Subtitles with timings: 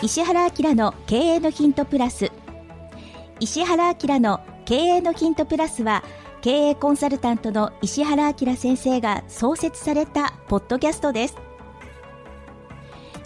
[0.00, 2.30] 石原明の経営のヒントプラス。
[3.40, 6.04] 石原明の経営のヒントプラスは
[6.40, 11.36] 経営コンサルタントの石原明先生が創設されたポッドキャストです。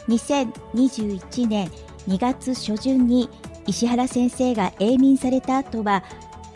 [0.09, 1.71] 2021年
[2.09, 3.29] 2月初旬に
[3.67, 6.03] 石原先生が永眠された後は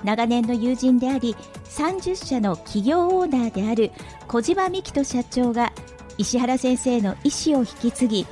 [0.03, 3.93] 長年の友人であり30社の企業オーナーである
[4.29, 5.73] 小島美希人社長が
[6.17, 8.27] 石原先生の意思を引き継ぎ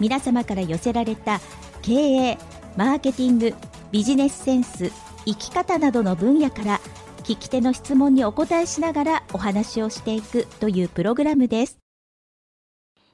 [0.00, 1.40] 皆様から寄せられた
[1.82, 2.38] 経営
[2.76, 3.54] マーケティング
[3.92, 4.90] ビジネスセンス
[5.24, 6.80] 生き方などの分野から
[7.22, 11.78] 聞き手の質問にお答えしながらお話をしていくというプログラムです。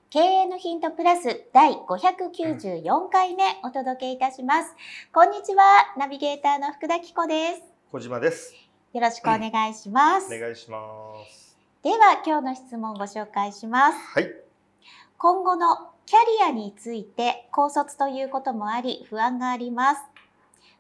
[0.08, 4.74] 経営のヒントプラス第594回目お届けいたします。
[5.12, 7.62] こんにちはナビゲーターの福田紀子です。
[7.92, 8.52] 小島です。
[8.92, 10.78] よろしくお願いします、お願いしま
[11.30, 11.56] す。
[11.84, 13.98] では今日の質問をご紹介します。
[14.14, 14.34] はい。
[15.16, 20.00] 今後のキャリアについて高卒ということもあり不安があります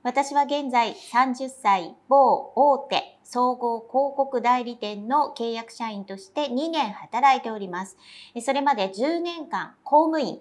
[0.02, 7.96] 私は現在30歳某大手総合広告代理店の契約社員として2年働いております。
[8.42, 10.40] それまで10年間公務員、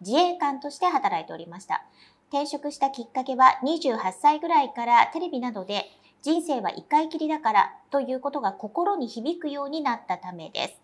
[0.00, 1.84] 自衛官として働いておりました。
[2.30, 5.90] 転職したきっかけは28歳ぐらいからテレビなどで
[6.22, 10.80] 人生は一回きりだからということが心に響くようになったためです。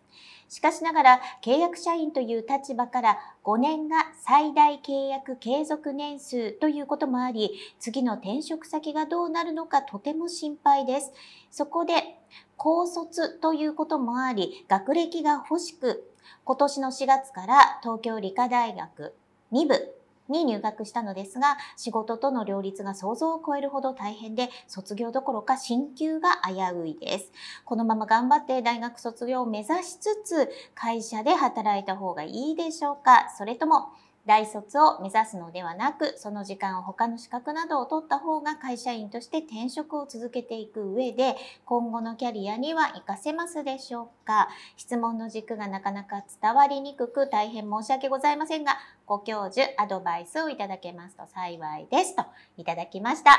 [0.48, 11.12] しかしながら契約社員という立場から5年が最大契約継続年数ということもあり、次の転職先がどうなるのかとても心配です。
[11.52, 12.18] そこで、
[12.56, 16.10] 高卒ということもあり、学歴が欲しく、
[16.44, 19.14] 今年の4月から東京理科大学
[19.52, 19.97] 2部
[20.28, 27.32] に入学したのですが、仕事との両立が想像を超えるほど大変で、卒業どころか進級が危ういです。
[27.64, 33.30] このまま頑張って大学卒業を目指しつつ、会社で働いた方がいいでしょうか？
[33.36, 33.88] それとも、
[34.28, 41.34] 大卒を目指すのではなく、その時間を他の資格などを取った方が会社員として転職を続けていく上で、
[41.64, 44.50] 今後のキャリアには活かせますでしょうか？
[44.76, 52.22] 質問の軸がなかなか伝わりにくく大変申し訳ございませんが、ご教授、アドバイスをいただけますと幸いですと
[52.58, 53.30] いただきました。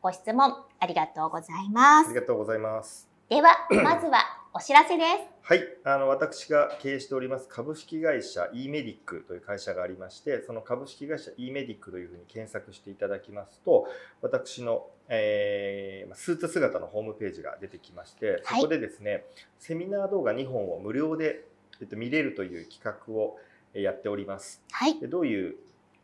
[0.00, 2.06] ご質問ありがとうございます。
[2.06, 3.07] ありがとうございます。
[3.28, 4.20] では、 まずは
[4.54, 5.08] お知らせです。
[5.42, 13.86] はい、あの私が経営しております株式会社 e メディックという会社がありまして、その株式会社 e メディックというふうに検索していただきますと、
[14.22, 19.24] 私の、えー、スーツ姿のホームページが出てきまして、そこでですね、はい、
[19.58, 21.44] セミナー動画2本を無料で、
[21.82, 23.36] えっと、見れるという企画を
[23.74, 24.62] やっております。
[24.72, 25.56] はい、でどういう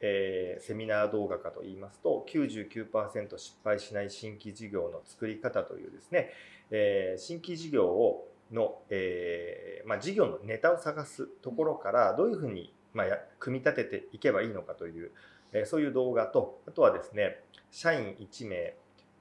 [0.06, 6.28] えー、セミナー動画かと言いますと99%失敗しない新規事業の作り方というですね、
[6.70, 13.06] えー、新規事業をの、えーまあ、事業のネタを探すところからどういうふうに、まあ、
[13.38, 15.10] 組み立てていけばいいのかという、
[15.54, 18.74] え、そういう動画とあとはですね社員1名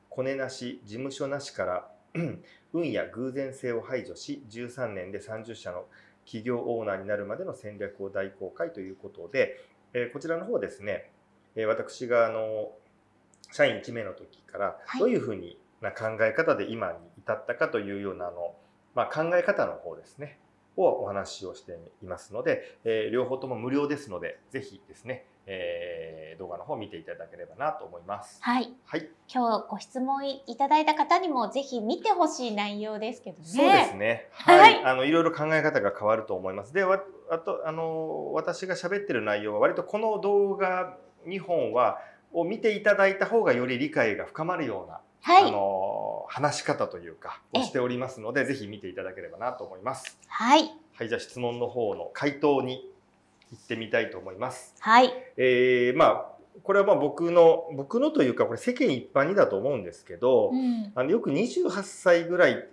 [0.09, 1.87] コネなし事務所なしから
[2.73, 5.85] 運や偶然性を排除し13年で30社の
[6.25, 9.57] 企業オーナーになるまでの戦略を大公開ということで、
[9.93, 11.11] えー、こちらの方ですね、
[11.55, 12.71] えー、私があの
[13.51, 18.55] 社員1名の時からどういうふうにな考え方で今に至ったかというようなあの、
[18.95, 20.39] まあ、考え方の方ですね
[20.75, 28.39] をお話をしていますので、えー、両方とも無料ですのでぜひですね、えー、動画の方を見ていただければなと思います。
[28.41, 28.73] はい。
[28.85, 29.07] はい。
[29.31, 33.45] 今日ご質問いただいた方にもぜひ見てほしい内容ですけどね。
[33.45, 34.29] そうですね。
[34.31, 34.59] はい。
[34.59, 36.73] はい、あのいろいろ考え方が変わると思います。
[36.73, 36.83] で、
[37.33, 41.99] あとあの私が喋ってる内容は割とこの動画2本は
[42.31, 50.19] を見ていただいた方がより理解が深まるようなはい、あの話し方というかをしておりますのでぜひ見ていただければなと思います。
[50.27, 50.69] はい。
[50.95, 52.91] はい、じゃあ質問の方の回答に
[53.49, 54.75] 行ってみたいと思います。
[54.81, 55.13] はい。
[55.37, 56.25] えー、まあ
[56.61, 62.67] これはまあ僕の僕のというかこれ世間一般にだと思うんですけど、うん、あのよく28歳ぐらい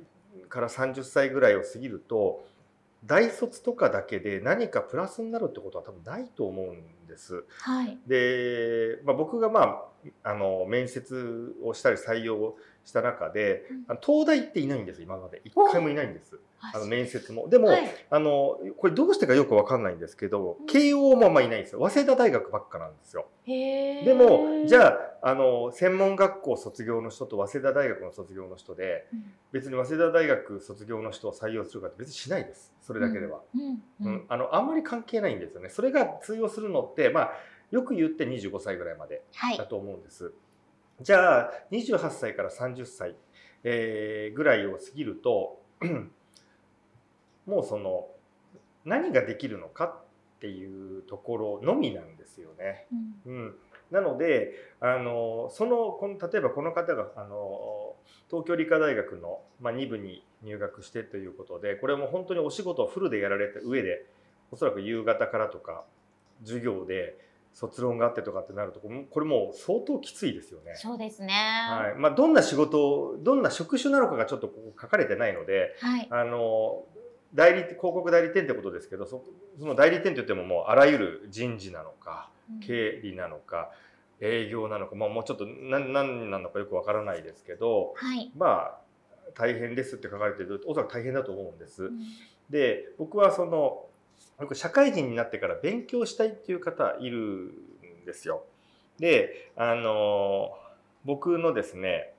[0.49, 2.44] から30歳ぐらいを過ぎると
[3.05, 7.44] 大卒とかだけで何かプラスになるってことは多分ないと思うんです。
[7.61, 9.85] はい、で、まあ、僕がまあ
[10.23, 12.56] あの面接をしたり採用
[12.90, 16.38] した中で、うん、東大っていないんです今まで一回もいないんです。
[16.60, 17.48] あの面接も。
[17.48, 21.81] でも、はい、あのこれどうしてかよくわかんないんですけど、うん、慶応もまあいないんですよ。
[21.81, 23.28] 早稲田大学ばっかなんですよ。
[23.46, 24.88] でもじゃ
[25.22, 32.75] ああの専門学校卒業の人と早稲田大学の卒業の人で、うん、別に早稲田大学卒業の人を採用するかって別にしないです。
[32.82, 33.40] それだけでは。
[34.02, 35.70] うん、あのあんまり関係ないんですよね。
[35.70, 37.32] それが通用するのってまあ
[37.70, 39.22] よく言って25歳ぐらいまで
[39.56, 40.25] だと思うんです。
[40.25, 40.32] はい、
[41.00, 43.14] じゃあ28歳から30歳、
[43.64, 45.62] えー、ぐらいを過ぎると
[47.47, 48.08] もうその
[48.85, 50.05] 何ができるのかっ
[50.41, 52.87] っていうところのみなんですよね。
[53.26, 53.55] うんうん、
[53.91, 57.94] なのであのそのこの例えばこの方があの
[58.31, 64.06] 東京理科大学の、まあ、2部に入学してということでこれも本当にお仕事をフルでやられた上で
[64.50, 65.85] おそらく夕方からとか
[66.43, 67.19] 授業で
[67.52, 70.73] 卒論があってとかってなるとこれもう相当きついですよね。
[70.76, 71.32] そうですね。
[71.32, 76.08] はいまあ、どんな仕事どんな職種なのかがちょっとここ書かれてないのではい。
[76.11, 76.85] あの
[77.35, 79.25] 代理広告代理店ってことですけどそ
[79.58, 82.31] その代理店って言ってももうあらゆる人事なのか
[82.67, 83.70] 経理なのか
[84.20, 88.31] 営業なのか、まあ、もうちょっと何何なのかよくわからないですけどはい。
[88.37, 88.79] まあ
[89.35, 91.85] 大変ですって書かれてるおそらく大変だと思うんです。
[91.85, 92.00] うん
[92.50, 93.87] で僕はその
[94.38, 97.19] 僕社会人になってから勉強したいっていう方いる
[98.02, 98.44] んですよ。
[98.99, 100.50] であの
[101.05, 102.12] 僕のですね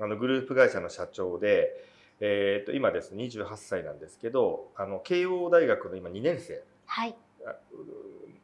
[0.00, 1.72] あのグループ会社の社長で、
[2.20, 7.16] えー、と今ですね28歳なんですけどあの慶応大学の今2年生はい。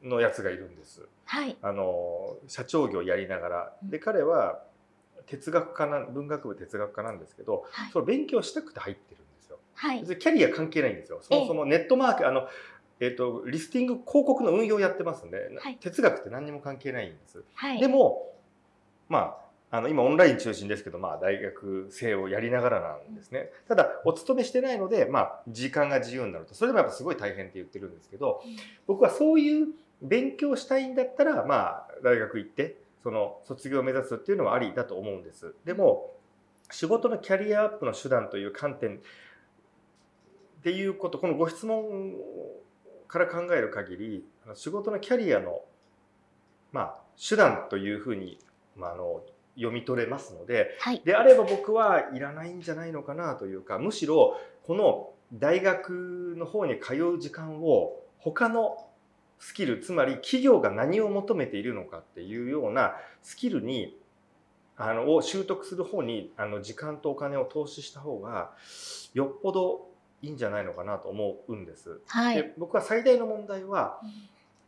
[0.03, 1.03] のやつがいるんです。
[1.25, 1.57] はい。
[1.63, 4.63] あの社長業やりながらうんで彼は
[5.27, 9.59] 哲学科な文学部哲学科なんですけど、はいそれ勉強したくて入ってるんですよ。
[9.75, 10.01] はい。
[10.01, 11.21] 別にキャリア関係ないんですよ。
[11.23, 12.47] そもそもネットマーケあの
[13.01, 17.43] えっ、とリスティング広告の運用やってますんで、はい哲学って何にも関係ないんです。
[17.55, 17.81] はい。
[17.81, 18.33] でも
[19.09, 19.45] まあ
[19.77, 23.51] あの今オンライン中心ですけど、まあ、大学生をやりながらなんですね。
[23.67, 28.41] ただお勤めしてないので、まあ、時間が自由になるとそれでもやっぱすごい大変って言ってるんですけど
[28.87, 29.67] 僕はそういう
[30.01, 35.53] 勉強したいんだったら、まあ、大学行ってその卒業を目指すっていうのはありだと思うんです。
[35.65, 36.13] でも
[36.71, 39.01] 仕事のキャリアアップの手段という観点っ
[40.63, 42.15] ていうことこのご質問
[43.15, 44.25] から考える限り
[44.55, 45.61] 仕事のキャリアの、
[46.73, 48.41] まあ、手段というふうに、
[48.77, 49.23] まあ、あの
[49.55, 51.01] 読み取れますのではい。
[51.05, 58.85] であれば僕はいらないんじゃないのかなというかむしろこの大学の方に通う時間を他の
[59.39, 63.97] スキルつまり企業が何を求めているのかっていうようなスキルに
[64.77, 68.51] あのを習得する方にあの時間とお金を投資した方が
[69.13, 69.94] よっぽど
[70.25, 72.01] いいんじゃないのかなと思うんです。
[72.07, 72.37] はい。
[72.37, 74.11] で僕は最大の問題はうん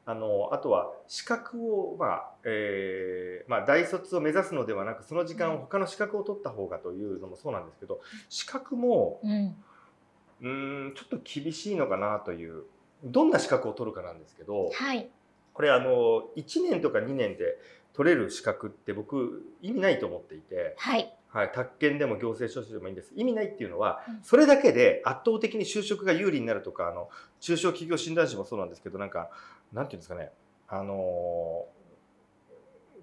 [0.09, 10.89] あのあとは資格を、まあえーまあ、大卒を目指すのではなくその時間を他の資格を取った方がというのもそうなんですけど資格もうん。
[10.89, 12.63] んちょっと厳しいのかなという
[13.03, 15.09] どんな資格を取るかなんですけどはい。
[15.53, 17.59] これあの1年とか2年で
[17.93, 21.13] 取れる資格って僕意味ないと思っていて、はい。
[21.37, 23.13] はい、宅建でも行政書士でもいいんです。
[23.15, 24.19] 意味ないっていうのはうん。
[24.23, 27.11] それだけで圧倒的に就職が有利になるとかあの
[27.41, 29.29] 中小企業診断士もそうなんですけどなんか
[29.73, 30.31] なんていうんですかね
[30.69, 31.67] あの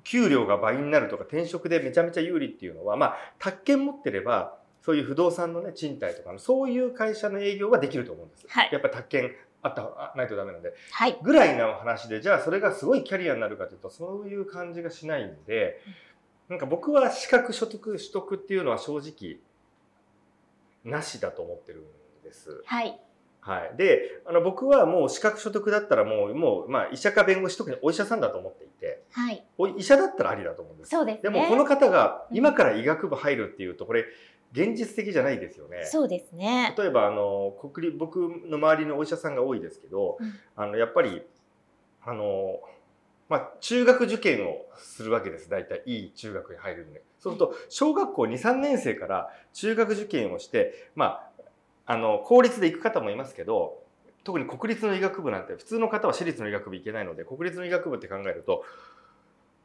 [0.03, 8.69] 給料が倍になるとか転職でめちゃめちゃ有利っていうのはまあ宅建持ってればそういう不動産のね賃貸とかのそういう会社の営業はできると思うんです、はい。
[8.71, 9.31] やっぱ宅建
[9.62, 10.74] あったあないとダメなんで。
[10.91, 11.18] はい。
[11.24, 15.79] ぐらいの話でじゃあそれがすごいキャリアになるかというとそういう感じがしないんで
[16.53, 19.39] なんか僕は資格所得取得っていうのは正直
[20.85, 21.83] なしだと思ってるん
[22.23, 22.61] です。
[22.67, 23.00] はい。
[23.41, 29.44] はい、であの僕はもう資格所得だったらもうもう、まあ、医者か弁護士特にお医者さんだと思っていてはい。
[29.57, 30.91] お医者だったらありだと思うんです。
[30.91, 31.21] そうですね。
[31.23, 34.05] でもこの方が今から医学部入るっていうとこれ
[34.51, 35.85] 現実的じゃないですよね。
[35.85, 36.75] そうですね。
[36.77, 41.23] 例えばあの国立僕の周りのお医者さんが多いですけど、うんあのやっぱり
[42.05, 42.59] あの、
[43.33, 45.50] まあ、中学受験をするわけです。
[45.50, 47.01] 大体いい中学に入るんで。
[47.17, 51.43] そうすると小学校23年生から中学受験をして、まあ、
[51.88, 53.81] あの公立で行く方もいますけど
[54.24, 58.63] 特に国立の医学部なんて普通の方は私立の医学部行けないので国立の医学部って考えると、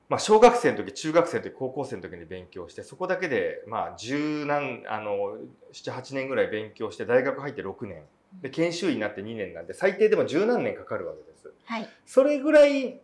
[0.09, 5.37] まあ、小学生の時中学生の時高校生の時に勉強してそこだけでまあ十何あの
[5.75, 8.03] 78年ぐらい勉強して大学入って6年。
[8.43, 11.51] で研修医になって2年なんで最低でも十何年かかるわけです。
[11.65, 11.89] はい。
[12.07, 13.01] それぐらい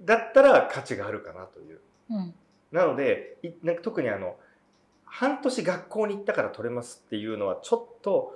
[0.00, 2.34] だったら価値があるかなといううん。
[2.72, 4.36] なのでいなんか特にあの
[5.04, 8.34] 半年学校に行ったから取れますっていうのはちょっと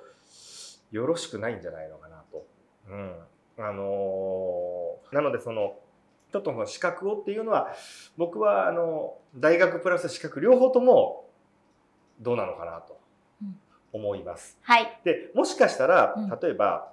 [0.91, 2.47] よろしくないんじゃないのかなと。
[2.89, 3.15] うん、
[3.59, 5.75] あのーなのでその
[6.33, 7.75] ちょっとその資格をっていうのは
[8.17, 11.27] 僕はあの大学プラス資格両方とも
[12.21, 12.99] どうなのかなと
[13.43, 13.57] うん
[13.93, 14.59] 思います。
[14.63, 15.01] はい。
[15.05, 16.93] でもしかしたらうん例えば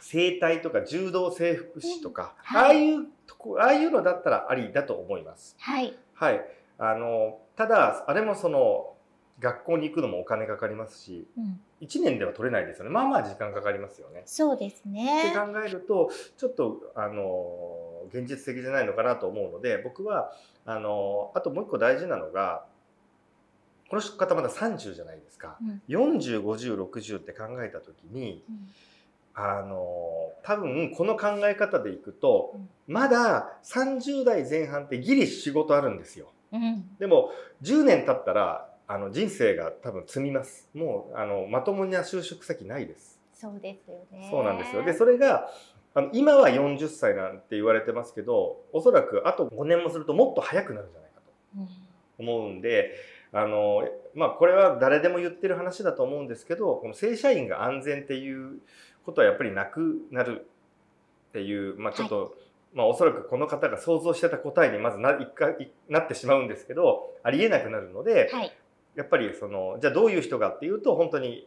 [0.00, 5.56] 整体とか柔道整復師とか、うんはいああいうとこああいうのだったらありだと思います。
[5.58, 5.96] はい。
[6.14, 6.40] はい、
[6.78, 8.94] あのただあれもその
[9.38, 11.60] 学校に行くのもお金かかりますしうん。
[11.82, 14.22] 1年では取れないですよねまあまあ時間かかりますよね。
[14.24, 15.32] そうですってね。
[15.34, 20.32] 考えるとちょっとあの現実的じゃないのかなと思うので僕は
[20.64, 22.64] あのあともう一個大事なのが
[23.90, 25.58] この方まだ30じゃないですか。
[25.60, 28.68] うん405060って考えた時にうん
[29.38, 36.32] あの多分この考え方でいくと、まだ30代前半ってギリ仕事あるんですよ。
[36.52, 37.30] うんでも
[37.62, 40.70] 10年経ったらあの人生が多分積みます。
[40.74, 43.20] もうあのまともな就職先ないです。
[43.34, 44.26] そうですよね。
[44.30, 44.82] そうなんですよ。
[44.84, 45.50] でそれが
[45.94, 51.68] あの今は40歳なんて言われてますけどおそらくあと5年もするともっと早くなるんじゃないかとうん
[52.18, 52.92] 思うんで
[53.32, 53.82] あの、
[54.14, 58.58] まあ、これは誰でも言ってる話だと思うんですけどこの正社員が安全っていう
[59.06, 60.46] ことはやっぱりなくなる
[61.30, 62.36] っていう、まあ、ちょっと、
[62.74, 68.52] まあ、おそらくこの方が想像してた答えにまずな一回いなってしまうんですけどありえなくなるので、はい。
[68.96, 71.46] やっぱりそのじゃあどういう人かっていうと本当に、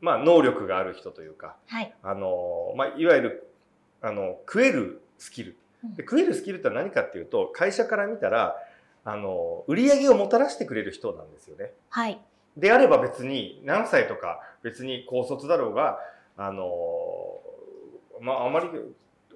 [0.00, 1.94] まあ、能力がある人というかはい。
[2.02, 3.52] あの、まあ、いわゆる
[4.00, 8.56] あの食えるスキルうんで食えるスキルって何かっていうと会社から見たら
[9.04, 11.72] あの売り上げをもたらしてくれる人なんですよね。
[11.90, 12.18] はい。
[12.56, 15.98] であれば別に何歳とか別に高卒だろうが
[16.38, 16.64] あの、
[18.20, 18.68] まあ、あまり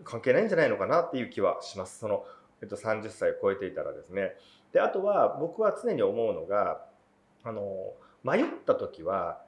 [0.04, 1.98] 関係ないんじゃないのかなっていう気はします。
[1.98, 2.24] その
[2.62, 4.36] えっと、30歳を超えていたらですね。
[4.72, 6.84] であとは僕は常に思うのが
[7.42, 7.92] あの
[8.24, 9.42] 迷った時は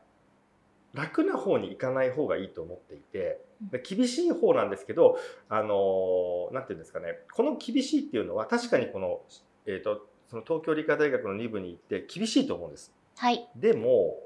[0.92, 5.16] 楽な方に行かない方がいいと思っていてで厳しい方なんですけど
[5.48, 9.20] あのなんていうんですかねこの厳しいっていうのは確かにこの,、
[9.64, 12.92] えー、とその東京理科大学の2部に行って厳しいと思うんです。
[13.16, 13.48] はい。
[13.56, 14.18] でも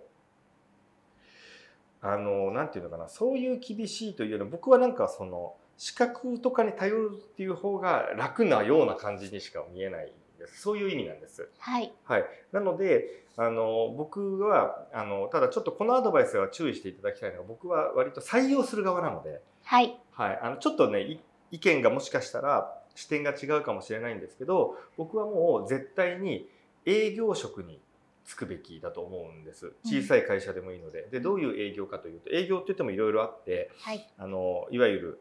[2.00, 11.48] あのなんていうのかなそういう厳しいというより僕はなんかその資格とかに頼るっていう方が楽なような感じにしか見えないですそういう意味なんです。
[11.58, 11.92] はい。
[12.04, 19.96] はい、なのであの僕はあのただちょっとこのアドバイスは注意していただきたいのが僕は割と採用する側なので、はい。
[20.12, 26.48] はい、あのちょっとねい意見がもしかしたら視点が違うかもしれないんですけど僕はもう絶対に
[26.84, 27.80] 営業職に
[28.28, 29.72] 就くべきだと思うんです。
[29.84, 31.08] 小さい会社でもいいので。
[31.10, 34.06] でどういう営業かというと営業って言ってもいろいろあってはい。
[34.18, 35.20] あのいわゆる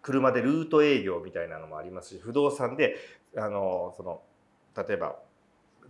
[0.00, 2.96] 車でルート営業みたいなのもありますし不動産で
[3.36, 4.22] あのその
[4.74, 5.16] 例えば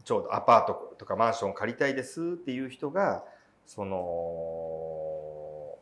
[0.04, 3.24] ちょうどアパートとかマンションを借りたいですっていう人が
[3.64, 5.76] その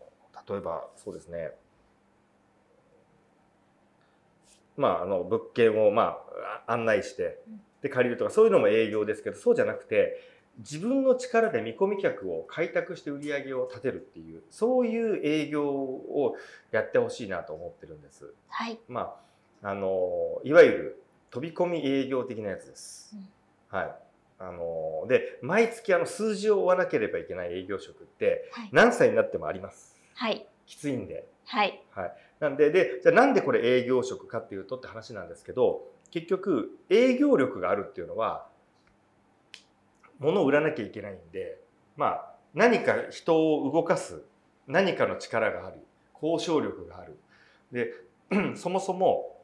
[0.47, 1.53] 例えばそうですね。
[4.77, 6.19] まああの物件をま
[6.67, 7.41] あ案内して
[7.85, 10.19] で借りるとかそういうのも営業ですけどそうじゃなくて
[10.59, 16.35] 自分の力で見込み客を開拓して売り上げを立てるっていうそういう営業を
[16.71, 18.33] やってほしいなと思ってるんです。
[18.49, 18.79] はい。
[18.89, 19.17] ま
[19.63, 23.15] ああのいわゆる飛び込み営業的なやつです。
[23.69, 23.95] はい。
[24.39, 28.71] あので毎月あの数字を追わなければいけない営業職ってはい。
[28.73, 30.01] 何歳になってもあります。
[30.15, 30.47] はい。
[30.65, 31.27] きついんで。
[31.45, 31.79] はい。
[32.41, 38.47] なんででじゃあなんでこれ営業職かっていうとって話なんですけど結局営業力があるっていうのは
[40.21, 41.59] 物を売らなきゃいけないんで
[41.97, 44.23] まあ何か人を動かす
[44.69, 45.79] 何かの力がある
[46.23, 47.19] 交渉力がある
[47.73, 47.93] で
[48.55, 49.43] そもそも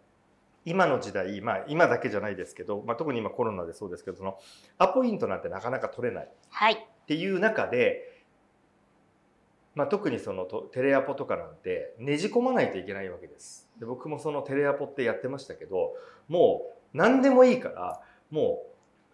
[0.64, 4.38] 今の時代、まあ、今だけじゃないですけど、まあ、特に今コロナでそうですけどその
[4.78, 6.74] アポイントなんてなかなか取れないはい。
[6.74, 8.09] っていう中で、
[9.74, 13.68] まあ、特にそのとテレアポとかなんてねじ込まないといけないわけです。
[13.78, 15.92] で僕もそのテレアポってやってましたけど
[16.28, 16.62] も
[16.92, 18.00] う何でもいいから
[18.30, 18.62] も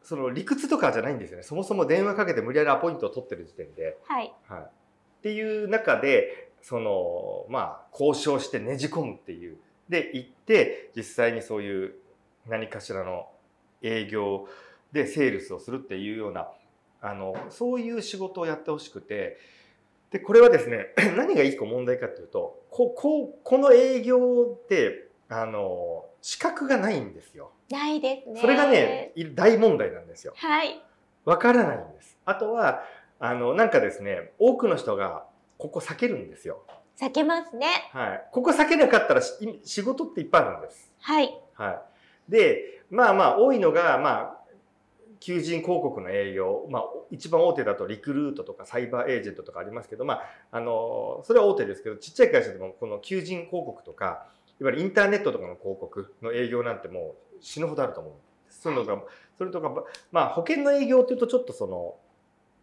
[0.03, 1.43] うその理屈とかじゃないんですよね。
[1.43, 4.33] そもそも電話かけて無理やりアポイントを取ってる時点で、はい。
[4.49, 4.71] はい、っ
[5.23, 9.59] ていう中でそのまあ交渉してねじ込むっていう。
[9.89, 11.95] で行って実際にそういう
[12.49, 13.29] 何かしらの
[13.83, 14.49] 営業
[14.93, 16.49] でセールスをするっていうような
[17.01, 19.39] あのそういう仕事をやってほしくて
[20.17, 27.51] でこれはですね 何が一個問題かというとこここの営業ってあの資格がないんですよ。
[27.71, 28.41] ないですね。
[28.41, 30.33] それがねい大問題なんですよ。
[30.37, 30.83] はい。
[31.25, 32.17] わからないんです。
[32.25, 32.83] あとは
[33.19, 35.25] あのなんかですね多くの人が
[35.59, 36.63] ここ避けるんですよ。
[36.99, 37.67] 避けますね。
[37.93, 38.25] はい。
[38.33, 40.91] ここ避けなかったらし仕事っていっぱいあるんです。
[41.01, 41.39] はい。
[41.55, 41.71] は
[42.29, 42.33] い。
[42.33, 44.39] で、まあまあ多いのが、まあ、
[45.21, 54.27] 求人広告の営業、まあ一番大手だとリクルートとかサイバーエージェントとかありますけど、まあ、あの、それは大手ですけど、ちっちゃい会社でもこの求人広告とか、
[54.61, 58.61] いわゆるインターネットとかの広告の営業なんてもう死ぬほどあると思うんです。
[58.63, 59.03] そういうのが、
[59.37, 59.73] それとか、
[60.13, 61.97] まあ保険の営業っていうとちょっとその、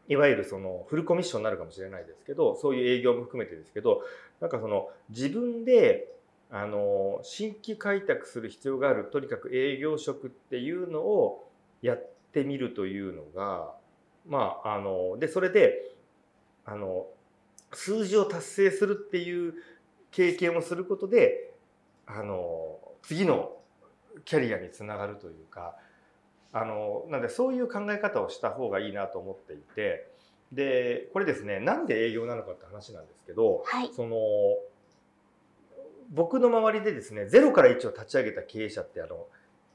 [0.08, 4.04] いわゆるそのフルコミッションになるかもしれないですけど、そういう営業も含めてですけど、
[4.42, 6.14] なんかその自分で
[6.50, 11.50] あの新規開拓する必要があるとにかく営業職っていうのを
[11.82, 12.13] やって
[12.44, 13.74] みるというのが
[14.28, 15.92] まああのでそれで
[16.66, 17.08] あの
[17.74, 19.54] 数字を達成するっていう
[20.12, 21.54] 経験をすることで
[22.06, 23.52] あの次の
[24.26, 25.76] キャリアにつながるというか
[26.52, 30.08] あのなんでそういう考え方をした方がいいなと思っていて
[30.52, 33.90] でこれですねなんで営業なのかって話なんですけど、はい。
[33.94, 34.18] その
[36.12, 39.26] 僕の周りでですね0から1を立ち上げた経営者ってあの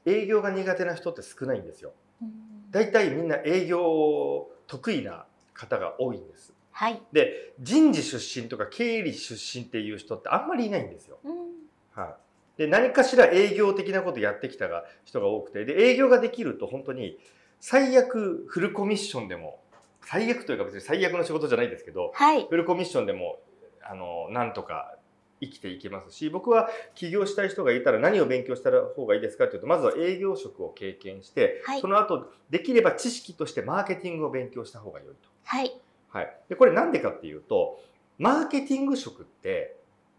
[0.05, 1.91] 営業が苦手な人って少ないんですよ。
[2.21, 6.53] うん大体みんな営業得意な方が多いんです。
[6.71, 7.01] はい。
[7.11, 11.19] で人事出身とか経理出身っていう人ってあんまりいないんですよ。
[11.25, 11.49] うん
[11.93, 12.15] は
[12.57, 17.17] い、で何かしら営業的なことやってきたが人が多くてで営業ができると本当に
[17.59, 19.59] 最悪フルコミッションでも
[20.05, 22.45] 最悪というか別に最悪の仕事じゃないですけどはい。
[22.47, 23.39] フルコミッションでも
[23.83, 24.95] あのなんとか
[25.41, 31.81] 生きていけますし僕は起業したい人がいたら何を勉強した方がいいですかというとまずは営業職を経験して、はい。
[31.81, 35.29] その後できれば知識としてマーケティングを勉強した方が良いと。
[35.45, 35.71] はい。
[36.09, 37.79] はい、でこれなんでかっていうと
[38.17, 39.75] マーケティング職って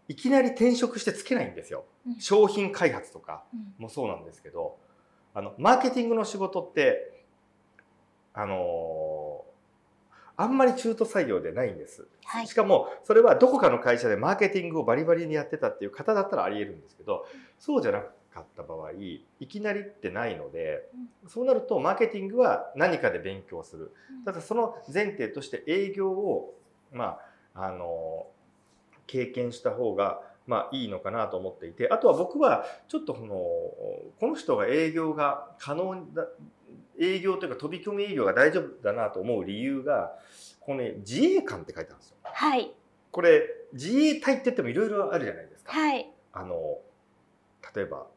[0.07, 2.19] いきなり転職してつけないんですよ、うん。
[2.19, 3.73] 商品開発とかうん。
[3.77, 4.77] もそうなんですけど
[5.33, 7.23] あのマーケティングの仕事って
[8.33, 9.10] あのー
[10.41, 12.47] あんまり中途採用でないんです、はい。
[12.47, 17.25] しかもそれはどこかの会社でマーケティングをバリバリにやってたっていう方だったらありえるんですけど
[17.59, 17.99] そうじゃな
[18.33, 20.89] かった場合いきなりってないので
[21.27, 23.91] そうなるとマーケティングは何かで勉強する。
[24.25, 26.55] ただその前提として営業を
[26.91, 27.19] ま
[27.53, 28.27] ああの
[29.07, 36.25] 経験した方がまあいいのかなと思っていてあとは僕はちょっとこのこの人が営業が可能だ
[36.99, 40.11] 営業というか飛び込み営業が大丈夫だなと思う理由が
[40.59, 42.17] このね自衛官って書いてあるんですよ。
[42.23, 42.71] はい。
[43.11, 43.43] これ
[43.73, 45.73] 自衛隊って言ってもいろいろあるじゃないですか。
[45.73, 46.09] はい。
[46.33, 46.79] あの
[47.75, 48.07] 例えば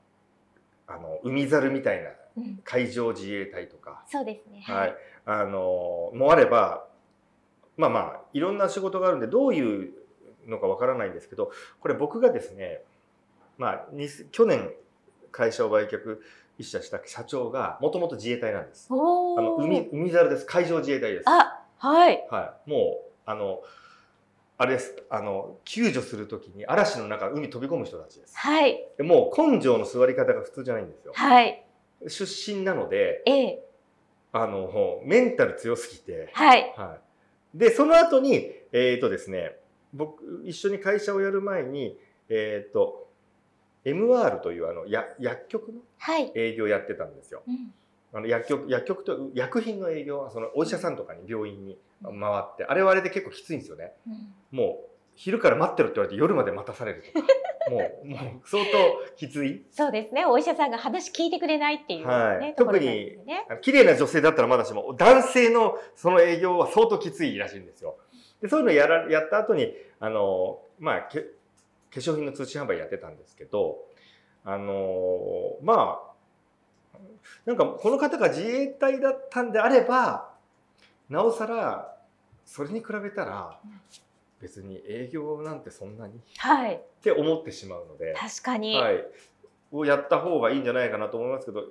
[0.87, 4.63] あの海猿みたいなうん海上自衛隊とかそうですね。
[4.67, 6.87] はい。、あのもあれば
[7.77, 9.93] まあまあいろんな仕事があるんでどういう
[10.47, 11.51] のかわからないんですけど
[11.81, 12.81] これ僕がですね
[13.59, 14.71] まあに去年
[15.33, 16.21] 会社を売却
[16.59, 18.89] 一社した社長がもともと自衛隊なんです。
[18.91, 21.25] あの海海猿です海上自衛隊です。
[21.29, 22.27] あ、はい。
[22.31, 23.61] はい、もうあの
[24.57, 28.37] あれですあの救助するときに嵐の中海飛び込む人たちです。
[28.37, 28.87] はい。
[28.97, 31.13] でもう根性の座り方が普通じゃないんですよ。
[31.15, 31.65] はい。
[32.07, 33.65] 出身なのでええ。
[34.33, 36.31] あのメンタル強すぎて。
[36.33, 36.75] はい。
[36.77, 36.99] は
[37.55, 39.57] い、でその後にえっ、とですね
[39.93, 41.99] 僕一緒に会社をやる前に
[42.29, 43.04] えっ、と
[43.85, 46.33] MR というあのや薬局のはい。
[46.35, 47.43] 営業やってたんですよ。
[47.47, 47.73] うん
[48.17, 53.93] あの薬局薬局と薬品の営業そのお医者さんとかに病院に回ってあれはあれで結構きついんですよね。
[54.07, 57.27] うんもう昼から待ってろって言われて夜まで待たされるとか
[57.71, 58.71] もうもう相当
[59.17, 60.27] きついそうですね。
[60.27, 63.47] お医者さんが話聞いてくれないっていうね、はいところなんですよね。
[63.49, 67.97] あの綺麗な女性だったらまだしも男性のその営業は相当きついらしいんですよ。
[68.43, 71.25] でそういうのやらやった後にあのまあけ
[71.95, 73.79] 化粧品の通信販売やってたんですけど
[74.45, 76.01] あのま
[76.95, 76.99] あ
[77.47, 80.31] なんかこの方が自衛隊だったんであれば
[81.09, 81.97] なおさら
[82.45, 83.81] それに比べたらうん
[84.41, 86.83] 別に営業なんてそんなにっはい。
[87.03, 88.13] て思ってしまうので。
[88.15, 88.77] 確かに。
[88.77, 89.03] はい、
[89.73, 91.63] をやった方がいいんじゃないかなと思いますけど、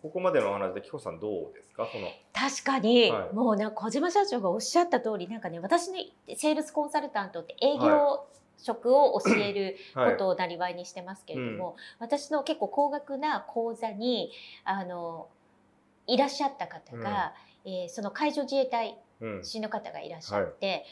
[0.00, 1.86] ここまでのお話で、紀子さんどうですか？
[1.92, 8.24] その、確かに、はいもうなんか小島社長がおっしゃった通りなんかね私ねセールスコンサルタントって営業
[8.58, 10.12] 職を教えるはい。
[10.12, 14.30] ことをなりわいにしてますけれども、私の結構高額な講座に
[14.64, 15.28] あの
[16.06, 17.34] いらっしゃった方が、
[17.64, 19.44] えーその海上自衛隊うん。
[19.44, 20.84] 士の方がいらっしゃって、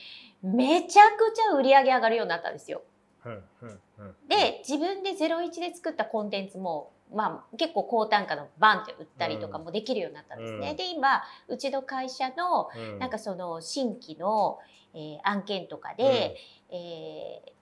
[0.42, 2.82] めちゃくちゃ売り上げ上がるようになったんですよ。
[3.24, 3.32] うん。
[3.32, 3.80] うん。
[3.98, 10.70] うん、で自分で01で作ったコンテンツも、まあ、結構高単価のバンって売ったりとかもできるようになったんですね。
[10.70, 10.76] うん。
[10.76, 14.58] で今うちの会社のうん、なんかその新規の、
[14.94, 16.36] えー案件とかで、
[16.70, 17.60] えー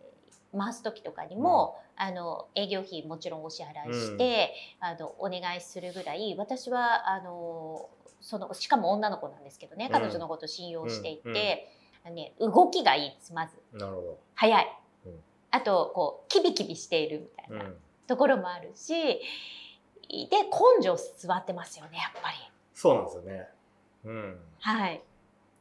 [0.57, 7.89] 回す時とかにも、あの営業費もちろんお支払いして、あのお願いするぐらい私はあの
[8.21, 9.93] そのしかも女の子なんですけどねうん。
[9.93, 11.69] 彼女のこと信用していて、
[12.05, 12.09] うん。
[12.09, 13.57] あのね、動きがいいですまず。
[13.73, 15.13] なるほ早い、うん。
[15.51, 17.55] あとこうキビキビしているみたいど。
[17.57, 17.59] う。
[17.59, 17.77] なん
[18.09, 19.21] ところもあるし、で
[20.09, 22.37] 根性座ってますよねやっぱり。
[22.75, 23.49] そうなんですよね。
[24.05, 24.41] うん。
[24.61, 25.03] はい、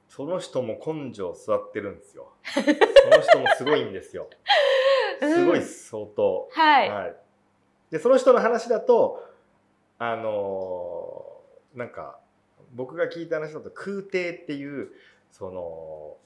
[0.08, 2.32] その人も根性座ってるんですよ。
[2.54, 4.30] その人もすごいんですよ。
[5.20, 6.50] すごい相当。
[6.52, 7.16] はい、はい。
[7.92, 9.24] で、その人の話だと、
[10.00, 12.20] あのーなんか、
[12.74, 14.90] 僕が聞いた話だと空挺っていう、
[15.32, 16.18] その、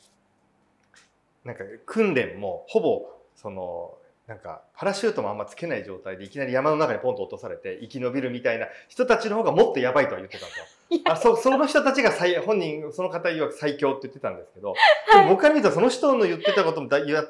[1.44, 3.06] なんか訓練もほぼ、
[3.36, 10.66] その、なんかパラシュートもあんまつけない状態でいきなり山の中にポンと落とされて生き延びるみたいな人たちの方がもっとやばいとは言ってたんですよ。
[11.06, 14.74] あそその人たちが最本人その方曰く最強って言ってたんですけど、
[15.14, 17.24] でも僕から見るとその人の言ってたこともだいや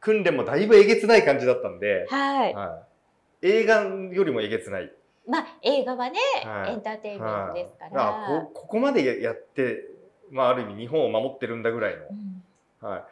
[0.00, 2.82] 訓練もだいぶえげつない感じだったんで、はい、は
[3.42, 4.92] い、映画よりもえげつない。
[5.26, 6.72] まあ映画はね、はい。
[6.72, 8.44] エンターテインメントですかはい。
[8.44, 9.88] こここまでやって
[10.32, 12.90] まあ、ある意味日本を守ってるんだぐらいの、うん。
[12.90, 13.04] はい、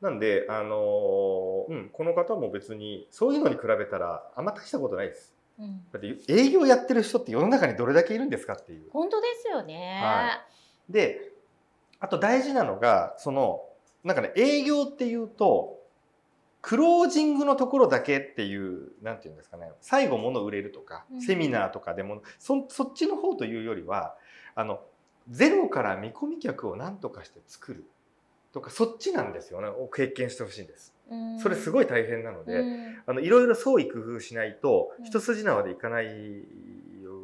[0.00, 5.34] なんで、あのーうん、この方も別にそういうのに比べたらあんま大したことないです。
[5.58, 8.90] うんだって営業やってる人って世の中にどれだけいるんですかっていう。
[8.90, 10.00] 本当ですよね。
[10.02, 10.44] は
[10.88, 11.32] で
[12.00, 13.62] あと大事なのがその
[14.04, 15.78] なんかね営業っていうと
[16.62, 24.14] クロージングのところだけっていうなんていうんですかね最後物売れるとか、うんセミナーとかでもそそっちの方というよりは
[24.54, 24.80] あの
[25.28, 27.84] ゼロから見込み客を何とかして作る
[28.52, 30.94] とかそっちなんですよねを経験してほしいんです。
[31.10, 36.08] うんそれすごい大変なので、うんあのいろいろ創意工夫しないとうん一筋縄でいかない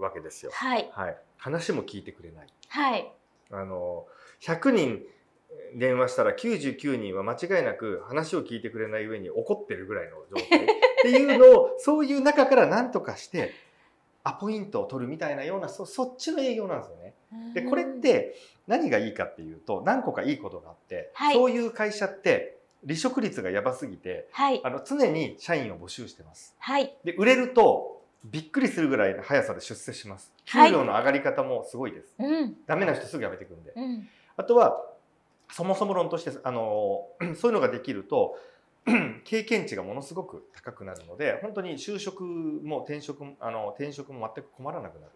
[0.00, 0.50] わけですよ。
[0.54, 2.46] はいはい、話も聞いてくれない。
[2.68, 3.12] はい。
[3.50, 4.06] あの
[4.40, 5.02] 100人
[5.74, 10.66] 電話したら99人は間違いなく話を聞いてくれない上に怒ってるぐらいの状態っ
[11.02, 13.52] ていうのを そういう中から何とかして
[14.24, 17.14] アポイントを取るみたいなようなそそっちの営業なんですよね。
[17.54, 18.34] でこれって
[18.66, 22.56] 何がいいかっていうと何個かいいことがあって、はいそういう会社って
[22.86, 26.54] 離職率がやばすぎてはいあの常に社員を募集してます。
[26.58, 30.32] はいで売れるとびっくりするぐらいの速さで出世します。
[30.46, 32.14] 給はい料の上がり方もすごいです。
[32.18, 33.72] うんダメな人すぐ辞めていくんで。
[33.76, 34.82] うんあとは
[35.52, 37.06] そもそも論としてあの
[37.36, 38.36] そういうのができると
[39.24, 45.12] 経験値がものすごく高くなるので本当に就職も転職もあの転職も全く困らなくなる。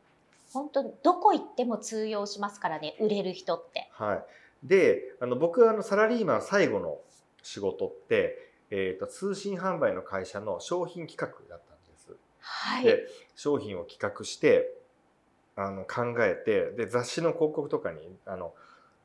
[0.52, 3.88] 本当どこ行っても通用しますからね売れる人って。
[3.92, 6.98] はい、であの僕はあのサラリーマン最後の
[7.42, 12.16] 仕事って、えー、と通信販売の会社の商品企画だったんです。
[12.40, 12.85] はい。
[12.85, 14.72] で商品を企画して
[15.57, 18.54] あの考えてで雑誌の広告とかにあの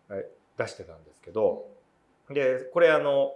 [0.09, 1.65] え出してたんですけど
[2.29, 3.33] でこれあの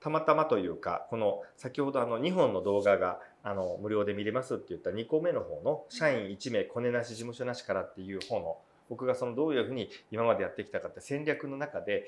[0.00, 8.58] たまたまというかこの先ほどあの2本の動画があの無料で見れますって言った2個目の方の「社員1名コネなし事務所なしから」っていう方の
[8.88, 12.06] 僕がそのどういうふうに今までやってきたかって戦略の中で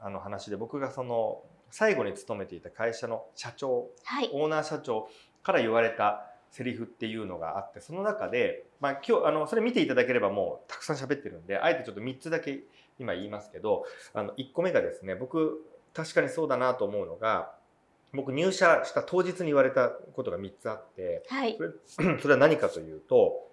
[0.00, 4.30] あの話で僕がその最後に勤めていた会社の社長はい。
[4.32, 5.08] オーナー社長
[5.42, 12.60] から言われたセリフっていうのがあってその中で、まあ、今日あのそれ見ていただければもうたくさん喋ってるんであえてちょっと3つだけ
[12.98, 13.84] 今言いますけど
[14.14, 15.62] あの1個目がですね僕
[15.96, 17.54] 確かにそうだなと思うのが
[18.12, 21.56] 僕入社した当日に言われたことが3つあってはい。
[21.86, 22.02] そ。
[22.02, 23.48] れ それは何かというと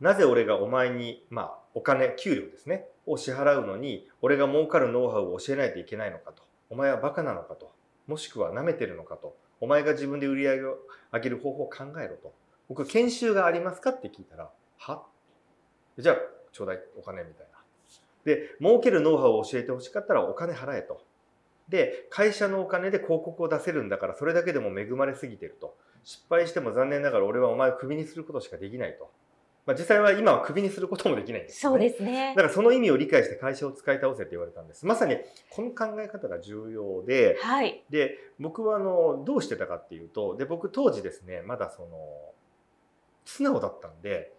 [0.00, 7.72] なぜ俺がお前に、まあ、お金給料ですねを支払うのに俺が儲かるノウハウを教えないといけないのかとお前はバカなのかと
[8.06, 10.76] もしくは舐めてるのかとお前が自分で売り上げを
[11.12, 12.32] 上げる方法を考えろと
[12.68, 15.02] 僕研修がありますかって聞いたらは？
[15.98, 16.16] じゃあ
[16.52, 17.58] ちょうだいお金みたいな。
[18.24, 21.02] で儲けるノウハウを教えてほしかったらお金払えと
[21.70, 29.10] で会社のお金で広告を出せるんだからそれだけでも恵まれすぎてると失敗しても残念ながら俺はお前をクビにすることしかできないと、
[29.66, 32.42] まあ、実際は今はクビにすることもできないんですよそうねですねだ。
[32.42, 35.16] からその意味を理解して会社を使い倒せって言われたんですまさに
[35.50, 37.84] この考え方が重要ではい。
[37.88, 41.88] で僕はあのどうしてたかっていうとで僕当時ですねまだその
[43.24, 44.32] 素直だったんで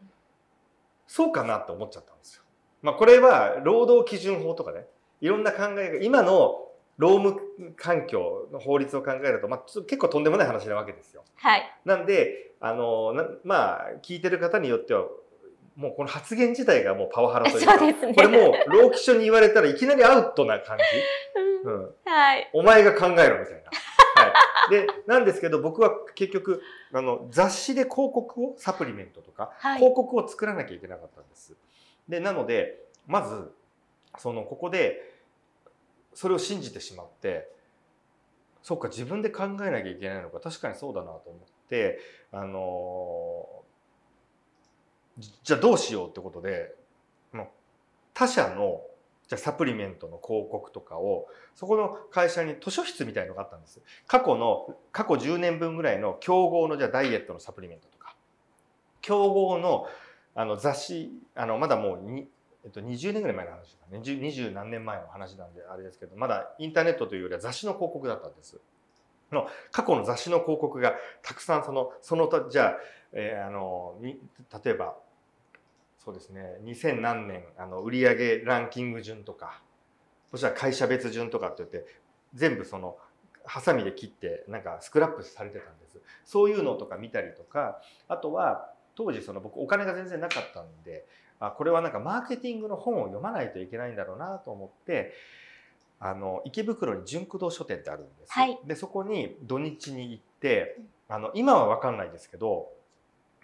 [1.07, 2.43] そうかなって思っちゃったんですよ。
[2.81, 4.85] まあ、これは労働基準法とかね
[5.21, 6.67] いろんな考えが今の
[7.01, 7.41] 労務
[7.77, 11.23] 環境の法律を考えると、まあ、結構とんでもない話なわけですよ。
[11.35, 11.63] はい。
[11.83, 15.05] なんであのなまあ聞いてる方によっては
[15.75, 17.93] もうこの発言自体がもうパワハラというかね。
[18.13, 20.83] これもう労基署に言われたらいきなりアウトな感じ。
[21.65, 22.49] うんうんはい。
[22.53, 23.71] お前が考えろみたいな。
[24.13, 24.27] は
[24.67, 26.61] い、でなんですけど僕は結局
[26.93, 29.77] あの雑誌で広告をサプリメントとか、はい。
[29.77, 31.55] 広告を作らなきゃいけなかったんです。
[32.07, 33.51] でなのでまず
[34.19, 35.10] そのここで
[36.13, 37.49] それを信じてしまって
[38.63, 40.39] そっか自分で考えなきゃいけないのか。
[40.39, 41.99] 確かにそうだなと思って
[42.31, 43.45] あの
[45.43, 46.75] じゃあどうしようってことで
[48.13, 48.81] 他社の
[49.27, 53.81] じゃサプリメントの広告とかをそこの会社に図書室みたいのがあったんです。
[54.05, 58.15] 過去の過去10年分ぐらいの競合のじゃダイエットのサプリメントとか。
[59.01, 59.87] 競合の
[60.35, 62.27] あの雑誌あのまだもう、
[62.63, 64.03] えっと、20年ぐらい前の話だね。
[64.03, 68.59] 20 20何年前の話なんであれですけどまだインターネットというよりは雑誌の広告だったんです。
[69.31, 72.77] の過去の雑誌の広告がたくさんそのそのたじゃあ,、
[73.13, 74.19] えーあのに
[74.63, 74.95] 例えば
[75.97, 79.61] そうですね2000何年あの売上ランキング順とか
[80.31, 81.85] そしたら会社別順とかって言って
[82.33, 82.97] 全部その
[83.45, 85.99] ハサミで切ってなんかスクラップされてたんです。
[86.25, 91.05] そういうのとか見たりとかあとは当時その僕お金が全然なかったんで
[91.41, 95.11] あこれはなんかマーケティングの本を読まないといけないんだろうなと思って
[95.99, 98.57] あの池袋に純駆動書店ってあるんです、はい。
[98.65, 100.77] でそこに土日に行って
[101.09, 102.69] あの今は分かんないですけど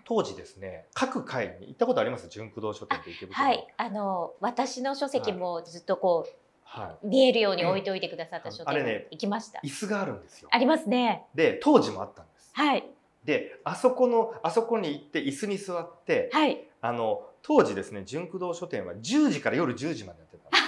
[0.06, 2.28] 当時ですね各会に行ったことあります？
[2.30, 3.38] 純駆動書店って池袋。
[3.38, 6.32] のはい、あの私の書籍もずっとこう、
[6.64, 9.60] は見えるように置いておいてくださった書店あれね行きました。
[9.64, 10.50] い、椅子があるんですよ。
[10.52, 11.24] ありますね。
[11.36, 12.52] で当時もあったんです。
[12.54, 12.86] はい。
[13.26, 16.64] であそこのあそこに行って椅子に座ってはい。
[16.80, 20.64] あの当時ですね純駆動書店は10時から夜10時までやってたんです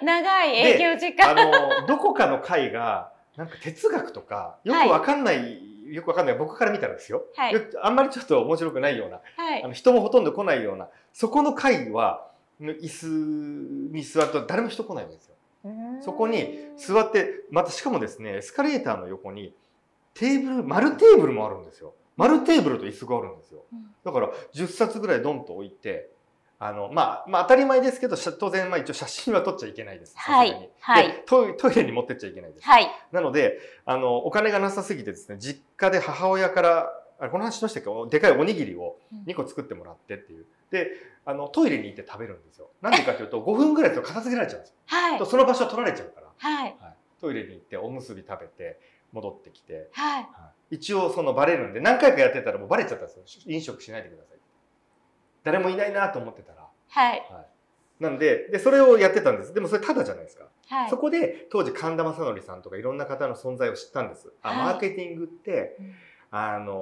[0.04, 1.30] 長い営業時間。
[1.30, 1.34] あ
[1.80, 12.28] のどこかの会がなんか哲学とかよくわかんない、よくわかんない僕から見たらですよ、はいあんまりちょっと面白くないようなはいあの人もほとんど来ないようなそこの会は
[12.60, 13.06] 椅子
[13.94, 15.34] に座ると誰も人来ないんですよ。
[16.00, 19.54] そこに座ってまたしかもですねエスカレーターの横に
[20.14, 21.94] テーブル丸テーブルもあるんですよ。
[22.18, 23.62] 丸テーブルと椅子があるんですよ。
[23.72, 26.08] うんだから10冊ぐらいドンと置いて
[26.58, 30.14] あの、まあ、まあ当たり前ですけど当然まあ一応写真は撮っちゃいけないです。
[30.16, 32.66] はいはいでトイトイレに持ってっちゃいけないです。
[32.66, 32.88] はい。
[33.12, 37.86] なのであのお金がなさすぎてですね実家で母親からあこの話しましたけ？
[37.86, 40.88] どでかいおにぎりを2個作ってもらってっていうで
[41.26, 45.26] あのトイレに行って食べるんですよなんでかというと5分ぐらいだと片付けられちゃうんですよ、はいと。
[45.26, 46.76] その場所取られちゃうから、はい。
[46.80, 48.78] はい、トイレに行っておむすび食べて
[49.12, 50.22] 戻ってきて、はい。
[50.22, 53.42] はい、一応そのバレるんで何回かやってたらもうバレちゃったんですよ。
[53.46, 54.38] 飲食しないでください
[55.44, 57.26] 誰もいないなと思ってたら、はい。
[57.30, 57.40] は
[58.00, 59.54] い、なんででそれをやってたんです。
[59.54, 60.48] でもそれただじゃないですか。
[60.68, 60.90] はい。
[60.90, 64.30] そこで当時神田正則さんとかいろんな方の存在を知ったんです。
[64.42, 64.58] あはい。
[64.58, 65.94] マーケティングって、うん。
[66.30, 66.74] あの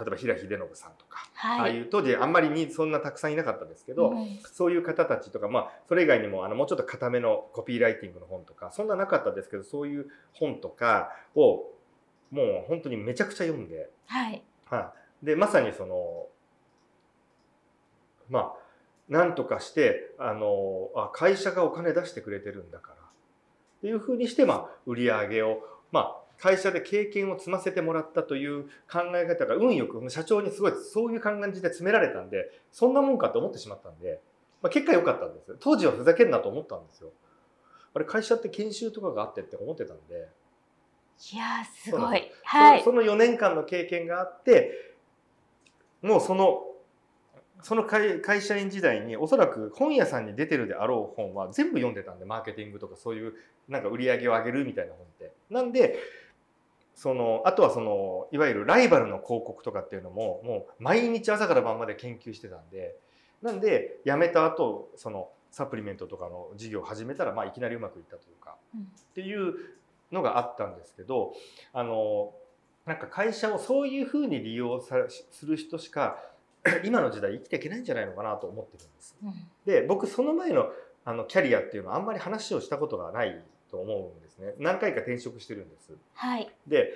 [0.00, 1.74] 例えば平秀信さんとか、ああはい。
[1.74, 11.70] いう当時あんまりにそんなたくさんいなかったですけど、うんそういう方たちとか、まあ、それ以外にもあのもうちょっと固めのコピーライティングの本とかそんななかったですけどそういう本とかを
[12.30, 14.42] もう本当にめちゃくちゃ読んで、はい。
[14.66, 16.26] はい、でまさにその
[18.28, 18.52] まあ
[19.08, 34.20] なんとかしてあのあ会社がお金出してくれてるんだからっていうふうにして、まあ、売り上げを、まあ、会社で経験を積ませてもらったという考え方が運よく社長にすごいそういう感じで詰められたんでそんなもんかと思ってしまったんで、
[34.62, 37.10] まあ、結果良かったんです当時はふざけんなと思ったんですよ。
[37.92, 40.28] あれ会社って研修とかがあってって思ってたんで。
[41.32, 42.30] いやーすごい。
[42.44, 42.86] はいそ。
[42.86, 44.94] その4年間の経験があって
[46.02, 46.62] もうその
[47.62, 53.34] その会会社員時代におそらく本屋さんに出てるであろう本は全部読んでたんでマーケティングとかそういう
[53.68, 55.32] なんか売り上げを上げるみたいな本って。
[55.50, 55.98] なんで
[56.94, 62.96] そのあとはそのいわゆるライバルの広告とかっていうのももう毎日朝から晩まで研究してたんで
[63.42, 68.56] なんで辞めた後そのサプリメントとかの事業を始めたら、まあ、いきなりうまくいったというか。
[68.74, 69.54] うんっていう
[70.12, 71.34] のがあったんですけど
[71.72, 72.32] あの
[72.86, 74.96] なんか会社をそういうふうに利用さ
[75.30, 76.18] する人しか
[76.84, 79.16] 今の時代生きていけないんじゃないのかなと思ってるんです。
[79.22, 79.32] うん
[79.64, 80.70] で僕その前の
[81.04, 85.92] あのキャリアっていうのはあんまり話をしたことがないと思うんですね何回か転職してるんです。
[86.14, 86.50] はい。
[86.66, 86.92] で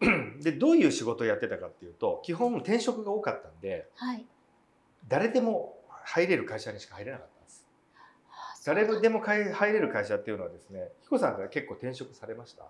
[0.42, 4.26] でどういう仕事をやってたかっていうと基本転職が多かったんではい。
[5.08, 7.64] 誰でも入れる会社にしか入れなかったんです。
[8.64, 12.64] 誰でも会入れる会社っていうのはですね彦さんが結構転職されました？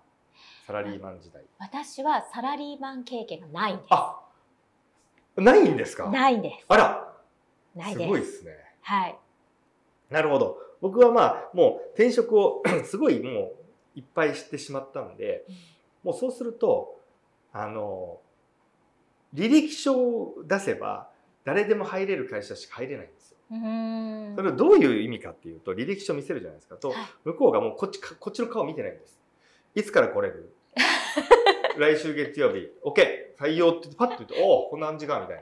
[0.65, 1.43] サラリーマン時代。
[1.59, 3.87] 私はサラリーマン経験がないんです。
[3.91, 4.19] あ
[5.35, 6.09] ないんですか？
[6.09, 6.65] ないんです。
[6.67, 7.13] あら
[7.73, 8.07] すないです。
[8.09, 8.51] ごいですね。
[8.81, 9.15] はい。
[10.09, 10.57] なるほど。
[10.81, 13.55] 僕はまあもう転職を すごいもう
[13.95, 15.45] いっぱい知ってしまったんで、
[16.03, 16.99] もうそうすると
[17.51, 18.19] あの
[19.33, 21.09] 履歴書を出せば
[21.45, 23.37] 誰でも入れる会社しか入れないんですよ。
[24.35, 26.75] それはどういう意味かっていうと履歴書見せるじゃないですか。
[26.75, 26.97] とはい。
[27.25, 29.19] 向こうがもうこっちかこっちの顔見てないんです。
[29.75, 30.53] いつから来れる？
[31.77, 32.69] 来週月曜日。
[32.83, 35.41] OK 採用って言ってパッと言っておおこんな感じかみたい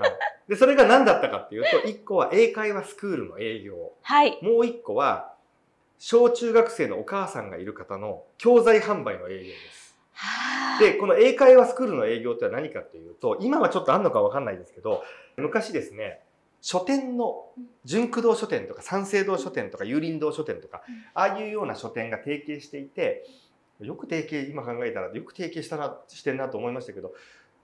[0.00, 0.08] な。
[0.08, 3.92] はい、でそれが何だったかっていうと1個は英会話スクールの営業。
[4.02, 4.38] はい。
[4.42, 5.33] もう1個は
[5.98, 9.96] 小中学生のお母さんがいる方の教材販売の営業です。
[10.12, 10.78] はあ。
[10.78, 15.02] でこの英会話スクールの営業ってのは何かっていうと今はちょっとあんのかわかんないですけど
[15.36, 16.20] 昔ですね
[16.60, 17.46] 書店の
[17.84, 20.94] 純駆動書店とか三省堂書店とか有林堂書店とかうん。
[21.14, 23.26] ああいうような書店が提携していて
[23.80, 27.12] よく提携今考えたらよく提携したなしてんなと思いましたけど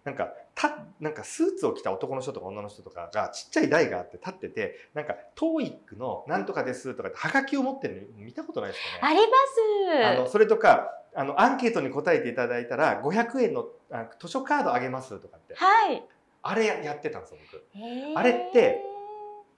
[0.04, 9.14] なんかたなんかスーツを着た男の人とか女の人とかがちっちゃい台があって立っててなんか TOEIC のなんとかですとかってはがきを持ってるの見たことないですかね？
[9.14, 10.18] あります。
[10.18, 15.54] あのそれとかあのアンケートに答えていただいたら500円のあ図書カードあげますとかって。
[15.54, 16.02] はい。
[16.42, 18.18] あれやってたんですよ僕。
[18.18, 18.82] あれって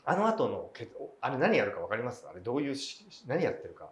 [0.04, 0.88] あの後のけ
[1.20, 2.26] あれ何やるか分かります？
[2.28, 3.88] あれどういうし何やってるか。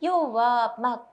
[0.00, 1.08] 要はまあこ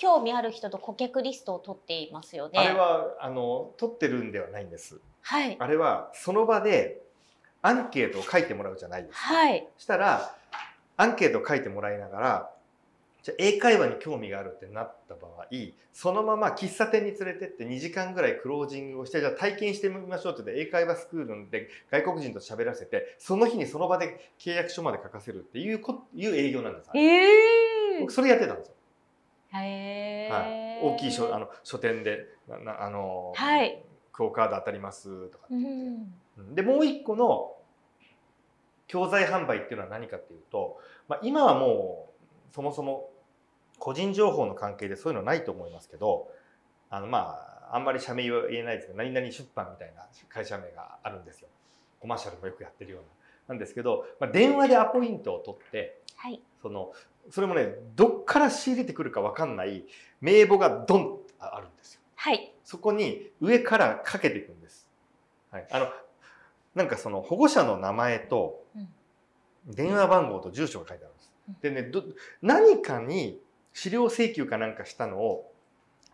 [0.00, 2.58] 興味ある人と顧客リストを取っていますよね。
[2.58, 5.56] あれはあの取ってるんではないんですはい。
[5.60, 7.02] あれはその場で
[7.60, 9.68] アンケートを書いてもらうじゃないですか、はい。
[9.76, 10.34] したら
[10.96, 12.50] アンケートを書いてもらいながら
[13.22, 15.44] じゃあ英会話に興味があるってなった場合
[15.92, 28.74] そのまま喫茶店に連れてって2時間ぐらいクロージングをしてじゃあ体験してみましょうって言って英会話スクールで外国人と喋らせてその日にその場で契約書まで書かせるっていうこいう営業なんです、ええ僕それやってたんですよ、
[29.54, 33.82] へえ、はい、大きい書あの書店でななあの、はい。
[34.12, 35.64] クオカード当たりますとかうって。
[35.64, 36.12] ん。
[36.38, 36.54] うん。
[36.54, 37.52] でもう一個の
[38.86, 42.10] 教材販売っていうのは何かっていうと、まあ、今はも
[42.50, 43.10] うそもそも
[43.78, 46.28] 個人情報の関係でそういうのないと思いますけど
[46.90, 47.38] あのま
[47.70, 51.48] ああんまり社名は言えないですけど何々出版みたいな会社名があるんですよ。
[52.00, 53.06] コマーシャルもよくやってるような。
[53.48, 56.40] なんですけど、まあ、電話でアポイントを取ってはい。
[56.62, 56.92] その
[57.30, 59.84] それもねどっから仕入れてくるか分かんない
[60.20, 62.00] 名簿がドンとあるんですよ。
[62.16, 64.88] はいそこに上からかけていくんです。
[65.50, 65.88] はい、あの
[66.74, 68.64] なんかその保護者の名前と
[69.66, 71.32] 電話番号と住所が書いてあるんです。
[71.62, 72.04] でねど
[72.42, 73.40] 何かに
[73.72, 75.52] 資料請求かなんかしたのを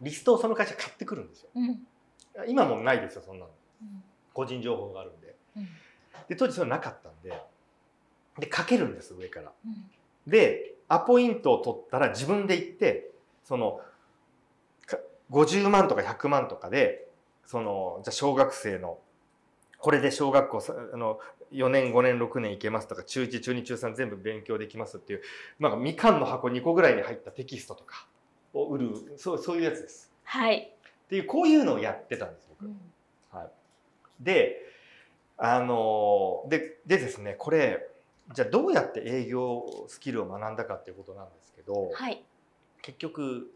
[0.00, 1.50] リストをその会社買ってくるんですよ。
[1.54, 1.86] うん
[2.48, 3.50] 今もうないですよそんなの。
[3.82, 4.02] うん
[4.32, 5.34] 個人情報があるんで。
[5.56, 5.68] うん
[6.28, 7.40] で当時それなかったんで
[8.38, 9.52] でかけるんです上から。
[9.64, 9.90] うん
[10.26, 13.10] でアポイントを取ったら自分で行って
[13.44, 13.80] その
[14.86, 14.98] か
[15.30, 17.08] 50万とか100万とかで
[17.44, 18.98] そのじゃあ小学生の
[19.78, 21.18] これで小学校さあの
[21.52, 25.22] 4年5年6年行けますとか中1中2中3全部勉強できますっていう
[25.60, 28.06] なんかみかんの箱2個ぐらいに入ったテキストとか
[28.52, 30.10] を売るそうそういうやつです。
[30.24, 30.56] はい、
[31.04, 32.70] っていうこういうのをやってたんです僕。
[33.30, 33.50] はい、
[34.20, 34.56] で
[35.36, 37.86] あのででですねこれ
[38.34, 42.22] じゃあどうやって営業スキルを学んだかっていうことなんですけど、はい
[42.82, 43.52] 結局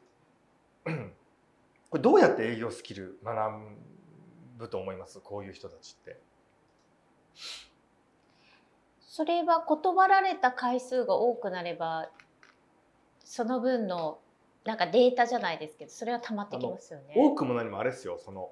[0.85, 3.53] これどうやって営業スキル学
[4.59, 5.21] ぶと思います？
[5.21, 6.19] こういう人たちって。
[9.01, 12.09] それは断られた回数が多くなれば
[13.25, 14.19] その分の
[14.65, 17.15] なんかデータじゃないですけどそれは溜まってきますよね。
[17.17, 18.51] 多くも何もあれですよその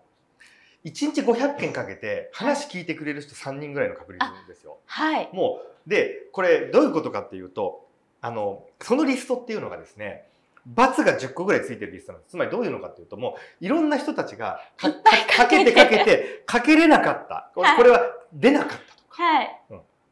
[0.85, 4.79] 1日500件かけて話聞いてくれる人3人ぐらいの確率ですよ。
[4.87, 7.87] はい、もうでこれどういうことかっていうと
[8.21, 10.29] あのそのリストっていうのがですね
[10.75, 12.31] ×が10個ぐらいついてるリストなんです。
[12.33, 15.73] つまりどういうのかっていうともういろんな人たちがかかけて。
[15.73, 17.51] かけてかけれなかった。
[17.55, 18.01] これは
[18.33, 19.63] 出なかったとか、はい。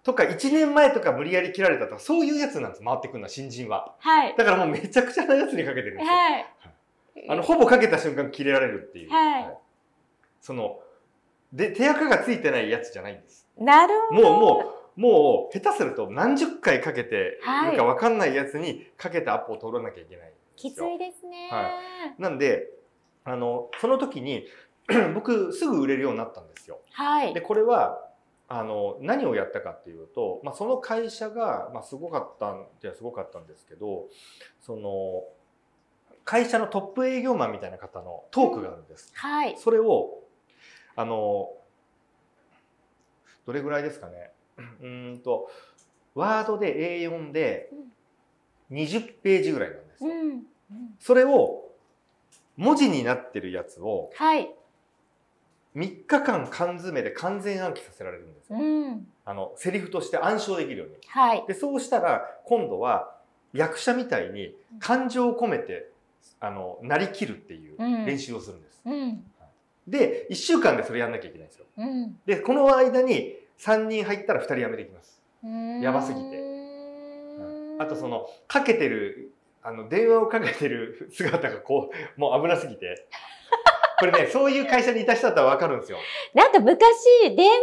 [0.03, 2.85] とか1年前とか無理やり切られたとかそういうやつなんです。
[2.85, 3.95] 回ってくるのは新人は。
[3.99, 4.35] はい。
[4.37, 6.47] だからもうめちゃくちゃなやつにかけてるんですよ、はい。
[7.29, 9.59] あのほぼかけた瞬間切れられるっていう、はい
[10.41, 10.81] その
[11.53, 13.47] で手垢がついてないやつじゃないんです。
[13.59, 14.31] なるほど。
[14.31, 17.73] もうもうもう下手すると何十回かけてはい。
[17.73, 21.49] るか分かんないやつにかけたアポを取らなきゃいけないきついですね。
[21.51, 21.71] は
[22.19, 22.69] なんで
[23.25, 24.47] あのその時に
[25.15, 26.81] 僕すぐ売れるようになったんですよ。
[26.93, 27.35] はい。
[27.35, 28.03] でこれは
[28.49, 34.05] あの何をやったかっていうと、まあ、その会社が、まあ、すごかったんじゃすごかったんですけど
[34.61, 35.25] その
[36.25, 39.13] 会社のトップ営業マンみたいな方のトークがあるんです。
[39.15, 39.57] はい。
[39.59, 40.23] それを
[40.97, 41.51] あの
[43.47, 45.51] どれぐらいですかねうーんと
[46.15, 47.71] ワードで A4 で
[48.73, 50.11] 20ページぐらいなんですよ。
[50.11, 50.47] うんうん
[50.99, 51.63] それを
[52.57, 54.51] 文字になってるやつをはい
[55.77, 58.59] 3日間缶詰で完全暗記させられるんですよ。
[58.59, 60.95] うんあのセリフとして暗唱できるように。
[61.07, 63.15] はいでそうしたら今度は
[63.53, 65.91] 役者みたいに感情を込めて
[66.41, 68.81] あのなりきるっていううん練習をするんです。
[68.87, 69.31] うん
[69.87, 71.67] で1週間でそれやんなきゃいけないんですよ。
[71.77, 72.19] うん。
[72.27, 75.21] でこの間に3人入ったら2人辞めていきます。
[75.45, 75.81] うん。
[75.81, 76.47] やばすぎて。
[77.79, 83.07] あとそのかけてるあの電話をかけてる 姿がこうもう危なすぎて
[83.99, 85.99] これねそういう会社にいた人だったら分かるんですよ。
[86.35, 86.77] なんか昔、
[87.35, 87.57] 電話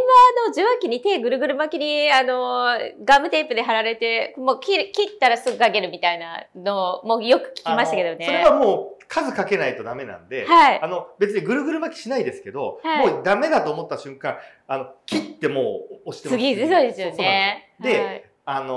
[0.45, 8.25] の受話器に手ぐるぐる巻きに、あの、ガムテープで貼られて、もう切切ったらすぐかけるみたいなのもよく聞きましたけどね。
[8.25, 17.69] それはもう数かけないとダメなんで、はいあの別にぐるぐる巻きしないですけど、はいもうダメだと思った瞬間あの切ってもう押してます次、そうですよね。
[17.79, 18.69] で、はいあのー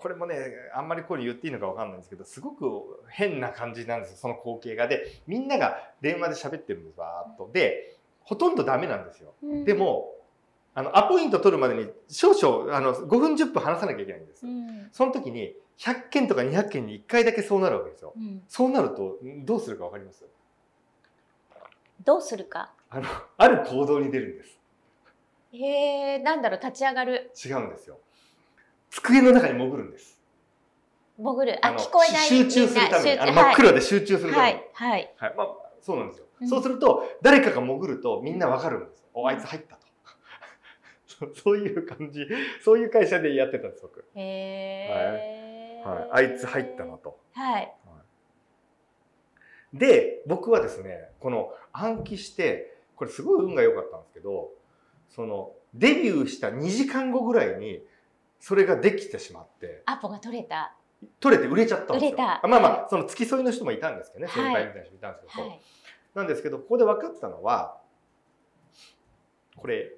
[0.08, 0.36] れもね
[0.74, 4.88] あんまりこういうの言っていいのかわかんないんですけどすごく変な感じなんですよその光景が。
[4.88, 7.50] でみんなが電話で喋ってるんですわーっと。
[7.52, 9.34] でほとんどダメなんですよ。
[9.42, 9.64] うん。
[9.64, 10.14] でも
[10.74, 14.88] あのアポイント取るまでに少々あの5分10分話さなきゃいけないんですうん。
[14.90, 18.14] その時に100件とか200件に1回だけそうなるわけですよ。
[18.16, 18.42] うん。
[18.48, 20.24] そうなるとどうするかわかります？
[22.04, 22.72] どうするか？
[22.90, 24.58] あのある行動に出るんです。
[25.52, 27.30] へえ、なんだろう、立ち上がる。
[27.44, 27.98] 違うんですよ
[29.02, 30.20] 机の中に潜るんです
[31.16, 31.66] 潜る。
[31.66, 32.28] あ、の聞こえない。
[32.28, 34.62] 集中するためにあの真っ暗で集中するために、はい。
[34.72, 35.14] はい。
[35.16, 35.48] はい、まあ
[35.80, 39.86] そうなんですよ、うんそうすると誰かが潜るとみんなわかるんですよ、おあいつ入ったと
[41.06, 42.26] そうそういう感じ
[42.62, 45.82] そういう会社でやってたんです僕へえ。
[45.84, 47.18] はい、あいつ入ったなと。
[47.32, 47.72] はい。
[49.72, 54.50] で僕はですねこの暗記してこれすごい運が良かったんですけど
[55.10, 57.82] そのデビューした2時間後ぐらいに
[58.40, 60.74] それができてしまってアポが取れた。
[61.20, 62.08] 取れて売れちゃったんですよ。
[62.10, 65.60] 売れたあまあまあ、はその付き添いの人もいたんですけどね、はい先輩みたいな人もいたんですけど、はい。
[66.14, 67.78] なんですけどここで分かったのは
[69.56, 69.92] これ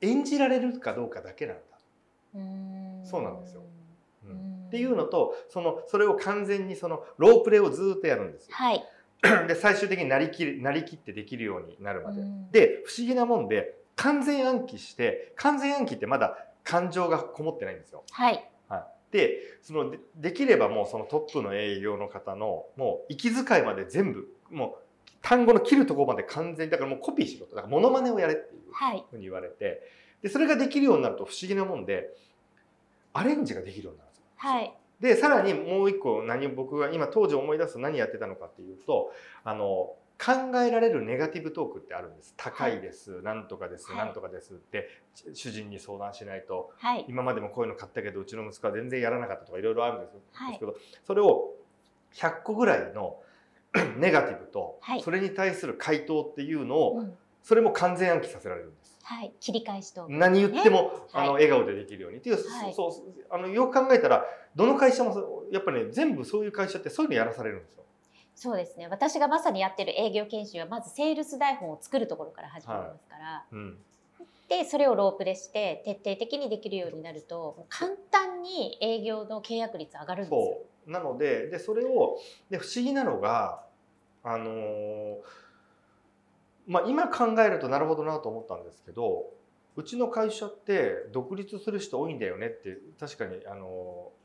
[0.00, 1.62] 演じられるかどうかだけなんだ、
[3.04, 3.62] そうなんですよ。
[4.66, 8.54] っていうのとそのそれを完全にそのロープレをずっとやるんですよ。
[8.54, 8.84] はい。
[9.48, 12.20] で最終的になりきるなりきってできるようになるまで。
[12.20, 18.04] うんで不思議なもんで完全暗記して完全暗記ってまだ感情がこもってないんですよ。
[18.10, 18.48] はい。
[18.68, 29.04] はい、でそのでできればもうそのトップの営業の方のもう息遣いまで全部もう単語の切るところまで完全にだからもうコピーしろとだからモノマネをやれっていうはい。
[29.10, 29.82] ふうに言われて
[30.22, 32.10] でそれができるようになると不思議なもんで
[33.12, 34.24] アレンジができるようになるんですよ。
[34.36, 34.76] はい。
[35.00, 39.12] でさらにもう一個何僕が今当時思い出すと何やってたのかっていうと
[39.44, 42.34] あの考えられるネガティブトークってあるんです。
[42.36, 43.96] 高いです、なんとかです、はい。
[43.98, 44.88] なんとかですって
[45.34, 47.04] 主人に相談しないとはい。
[47.08, 50.12] 今までもこういうの買ったけどうちの息子は全然やらなかったとかいろいろあるんです
[50.58, 51.54] けどそれを
[52.14, 53.18] 100個ぐらいの
[53.98, 55.02] ネガティブとはい。
[55.02, 57.12] それに対する回答っていうのをうん。
[57.46, 58.98] それも完全暗記させられるんです。
[59.04, 59.32] はい。
[59.38, 60.06] 切り返しと。
[60.08, 61.44] 何言っても、あのはい。
[61.44, 62.18] 笑顔でできるように。
[62.18, 62.74] っていう、はい。
[62.74, 62.90] そう
[63.30, 64.24] あのよく考えたら
[64.56, 67.84] どの会社もそうやっぱね全部そういう会社ってそういうのやらされるんですよ。
[68.36, 68.86] そうですね。
[68.86, 73.46] 私がまさにやってる営業研修はまずセールス台本を作るところから始まりますから。
[73.50, 73.78] うん、
[74.50, 80.64] でそれをロープでして徹底的にできるようになると簡単に営業の契約率上がるんですよ。
[80.84, 82.18] そうなのででそれを
[82.50, 83.64] で不思議なのが
[84.22, 85.16] あのー
[86.66, 89.30] まあ今考えるとなるほどなと思ったんですけど
[89.76, 94.16] うちの会社って独立する人多いんだよねって確かにあのー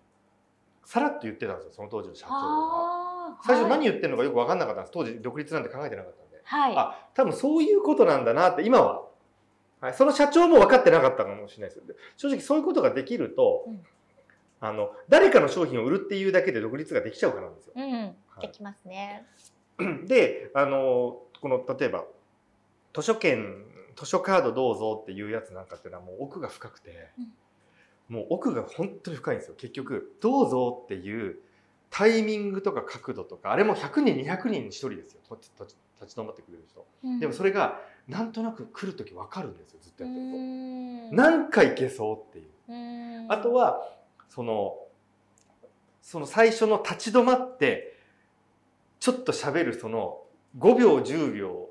[0.83, 3.00] さらっと言ってたんですよその当時の社長が。
[3.45, 3.79] 最初何はい。
[3.83, 4.91] 言ってるのかよく分かんなかったんです。
[4.93, 6.41] 当時独立なんて考えてなかったんで。
[6.43, 6.75] はい。
[6.75, 9.03] あ多分そういうことなんだなって今は、
[9.79, 11.95] はい、その社長も分かってなかったかもしれないです。
[12.17, 13.81] 正直そういうことができると、うん。
[14.63, 17.73] あの誰かの商品を売るっていうだけで独立ができちゃうからなんですよ。
[17.75, 19.25] うん、できますね。
[20.05, 22.05] であのこの例えば
[22.93, 23.65] 図書券
[23.95, 27.09] 図書カードどうぞっていうやつなんかっていうのはもう奥が深くて、
[28.07, 29.55] もう奥が本当に深いんですよ。
[29.55, 31.39] 結局「どうぞ」っていう
[31.91, 36.85] タイミングとか角度とかあれも100人200人に1人ですよ立ち止まってくれる人。
[37.03, 40.37] うんでもそれがなんとなく来る時分かるんですよずっとうやってると。
[40.37, 42.45] ん何回いけそうっていう。
[42.69, 43.87] うんあとは
[44.29, 44.77] その
[46.01, 47.97] その最初の立ち止まって
[48.99, 50.21] ちょっと喋るその
[50.57, 51.69] 5秒10秒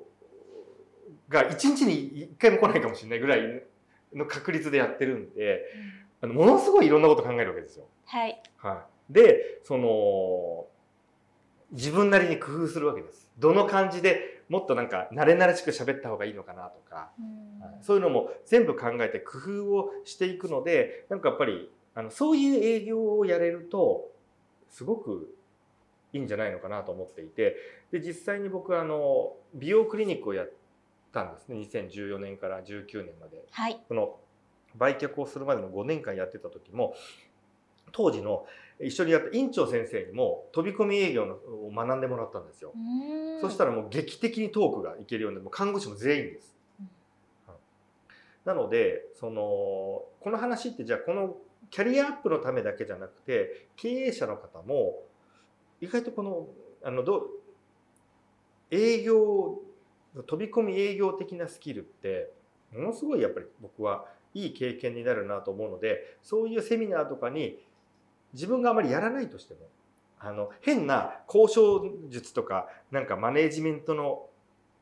[1.28, 3.40] が1日に1回も来ないかもしれないぐらい
[4.14, 5.62] の確率でやってるんで
[6.20, 7.86] あのものすごいいろんなこと考えるわけですよ。
[8.04, 8.42] はい。
[8.58, 8.76] はい、
[9.10, 10.66] でその
[11.72, 13.30] 自分なりに工夫するわけです。
[13.38, 17.10] どの感じでもっとなんか慣れ慣れしく喋った方がいいのかなとか、
[17.80, 24.10] そういうのも全部考えて工夫をしていくのでなんかやっぱりあのそういう営業をやれると
[24.68, 25.34] すごく
[26.12, 27.56] いいんじゃないのかなと思っていて。
[27.90, 30.50] で実際に僕あの美容クリニックをやっ
[31.12, 31.56] たんですね。
[31.56, 33.44] 2014年から19年まで。
[33.50, 33.80] はい。
[33.88, 34.16] この
[34.76, 36.94] 売却をするまでの5年間やってた時も
[37.90, 38.46] 当時の
[38.82, 42.72] 一緒にやった院長先生にも飛び込み営業のを学んでもらったんですよ。
[42.74, 46.54] うんそしたらもう劇的にトークがいけるようになってもう看護師も全員です。
[46.80, 46.88] うん
[47.46, 47.58] はい
[48.44, 49.42] なのでその
[50.20, 51.36] この話ってじゃあこの
[51.70, 55.02] キャリアアップのためだけじゃなくて経営者の方も
[55.80, 56.48] 意外とこの
[56.82, 57.28] あのど
[58.70, 59.58] 営業
[60.26, 62.32] 飛び込み営業的なスキルって
[62.72, 67.58] ものすごいやっぱり僕はいい経験になるなと思うのでそういうセミナーとかに
[68.32, 69.60] 自分があまりやらないとしても
[70.18, 74.26] あの変な交渉術とかなんかマネージメントの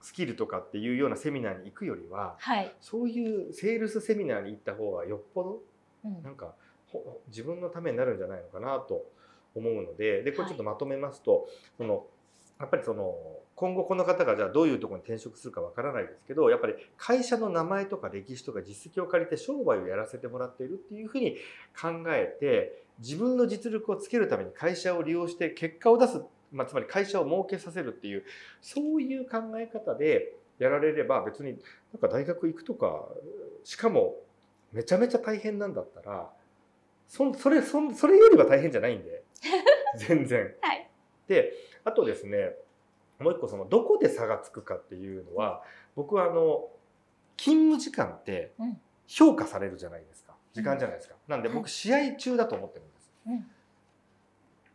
[0.01, 2.73] スキルとかっていうようなセミナーに行くよりははい。
[2.81, 5.63] そういうセールスセミナーに行った方がよっぽど
[6.05, 6.55] うんなんか
[6.87, 9.05] ほ自分のためになるんじゃないのかなと
[9.55, 12.07] 思うのででこれちょっとまとめますと、その
[12.61, 13.15] やっぱりその
[13.59, 21.35] 今後この方がじゃあどういうところに転職するかわからないですけどやっぱり会社の名前とか歴史とか実績を借りて商売をやらせてもらっているっていうふうに
[21.81, 28.23] 考えて自分の実力をつけるために会社を利用して結果を出す、まあ、つまり会社を儲けさせるっていう
[28.63, 31.59] そういう考え方でやられれば別に
[31.93, 33.09] なんか大学行くとか
[33.65, 34.15] しかも
[34.73, 36.31] めちゃめちゃ大変なんだったら
[37.09, 39.25] そんそれそんそれよりは大変じゃないんで
[39.99, 40.55] 全然。
[40.61, 40.89] はい。
[41.27, 41.53] で
[41.85, 42.55] あとですね
[43.19, 45.63] もう一個そのどこで差がつくかっていうのは
[45.97, 46.69] 僕はあの
[47.37, 51.15] 勤務時間ってうん評価されるじゃないですか時間じゃないですか。
[51.29, 53.11] なんで僕試合中だと思ってるんです。
[53.27, 53.47] うん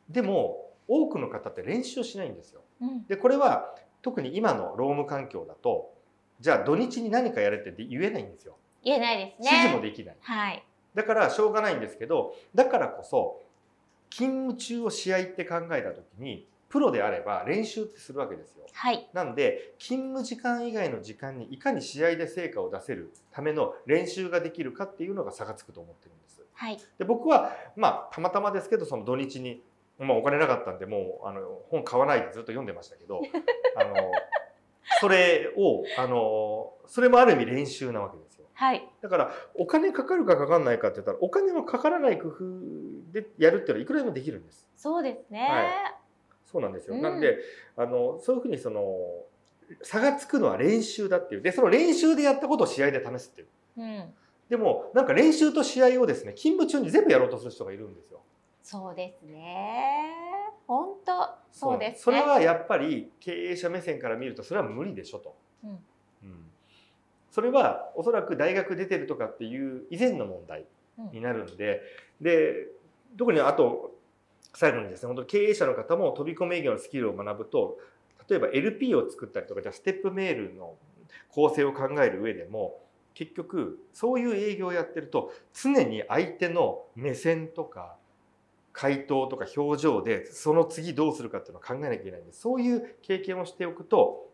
[0.10, 2.62] でも多くの方って練習しないんですよ。
[2.82, 5.94] うんでこれは特に今の労務環境だと
[6.40, 8.58] じゃあ土日に何かやれって言えないんですよ。
[8.84, 9.50] 言えないですね。
[9.52, 10.18] 指示もできない。
[10.20, 10.64] はい。
[10.94, 13.42] だからしょうがないんですけどだからこそ
[14.10, 18.66] 勤務中を試合って考えた時にプロであれば練習ってするわけですよ。
[18.74, 19.08] はい。
[19.14, 26.44] なんで勤務時間以外の時間にいかに試合で成果を出せるための練習ができるかっていうのが差がつくと思ってるんです。
[26.52, 26.80] はい。
[26.98, 29.62] で僕はまあたまたまですけどその土日に、
[30.00, 33.22] まあ、お金なかったんでもうあの本買わないでずっと読んでましたけど
[33.78, 33.94] あの
[35.00, 38.48] それをあのそれもある意味練習なわけですよ。
[38.56, 38.84] はい。
[39.00, 44.68] だからお金かかるかかかんないかって言ったらお金のかからない工夫でやるっていうのはいくらでもできるんです。
[44.76, 45.48] そうですね。
[45.48, 45.62] は
[46.00, 46.03] い
[46.54, 46.96] そうなんですよ。
[46.96, 47.40] うんなんで
[47.76, 48.84] あのそういうふうにその
[49.82, 53.48] 差がつくのは練習だっていうでその練習でやったことを試合で試すっていう。
[53.78, 54.14] うん。
[54.50, 58.22] でもなんか練習と試合をですね勤務中に全部やろうとする人がいるんですよ。
[58.62, 60.14] そうですね。
[60.68, 61.98] 本当そうですね。
[61.98, 65.36] それはやっぱり経営者目線から見るとそれは無理でしょと。
[65.64, 65.80] うんうん
[67.32, 70.66] それはおそらく大学出てるとかっていう以前の問題
[71.12, 71.82] になるんで、
[72.22, 72.68] で
[73.18, 73.93] 特にあと
[74.54, 77.78] 最後にですね本当に経営者の方も飛び込み営業のスキルを学ぶと
[78.30, 80.76] 例えば LP を作ったりとかじゃあステップメールの
[81.30, 82.80] 構成を考える上でも
[83.14, 87.96] 結局そういう営業をやってると常に相手の目線とか
[88.72, 94.30] 回答とか表情でその次どうするかっていうのを考えなきゃいけないんでそういう経験をしておくと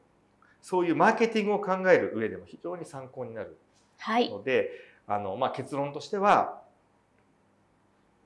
[0.62, 3.58] そういうマーケティングを考える上でも非常に参考になる
[3.98, 4.30] はい。
[4.30, 4.72] ので
[5.08, 6.62] あの、まあ、結論としては、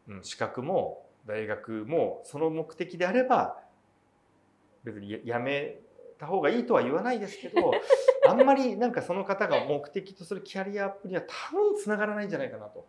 [0.07, 3.61] うん、資格も大学もその目的であれば
[4.83, 5.77] 別にややめ
[6.19, 7.71] た方がいいとは言わないですけど
[8.27, 12.85] あんまりなんかその方が目的とするキャリアアップには多分つながらないんじゃないかなと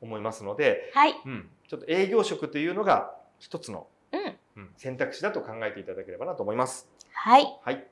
[0.00, 1.14] 思いますので、はい。
[1.24, 4.38] うん、ちょっと営業職というのが一つの、うん。
[4.56, 6.88] うん、選択肢だと考えていただければなと思います。
[7.12, 7.46] はい。
[7.62, 7.86] はい、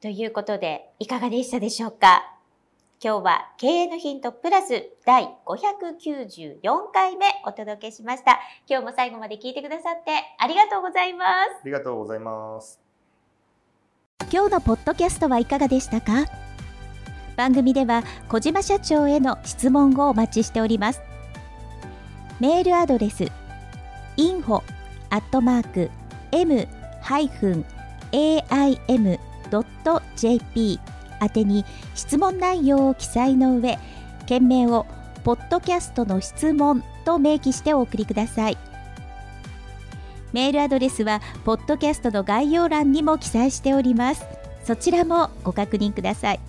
[0.00, 2.35] ということで、いかがでしたでしょうか？
[3.02, 6.60] 今日は経営のヒントプラス第594
[6.94, 8.40] 回目お届けしました。
[8.66, 11.50] 今日も最後まで聞いてくださってありがとうございます。
[11.62, 12.80] ありがとうございます。
[14.32, 16.24] 今日のポッドキャストはいかがでしたか？
[17.36, 21.02] 番組では小島社長への質問をお待ちしております
[22.40, 23.26] メールアドレス
[24.16, 24.62] info
[25.10, 25.90] アットマーク
[26.32, 26.70] m-aim.jp
[31.20, 31.64] 宛てに
[31.94, 33.78] 質問内容を記載の上
[34.26, 34.86] 件名を
[35.24, 38.58] ポッドキャストの質問と明記してお送りください。
[40.32, 44.24] メールアドレスはポッドキャストの概要欄にも記載しております。
[44.64, 46.40] そちらもご確認ください。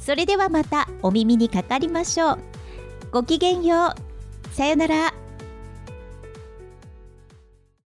[0.00, 2.38] それではまたお耳にかかりましょう。
[3.12, 3.94] ごきげんよ
[4.52, 4.54] う。
[4.54, 5.27] さよなら。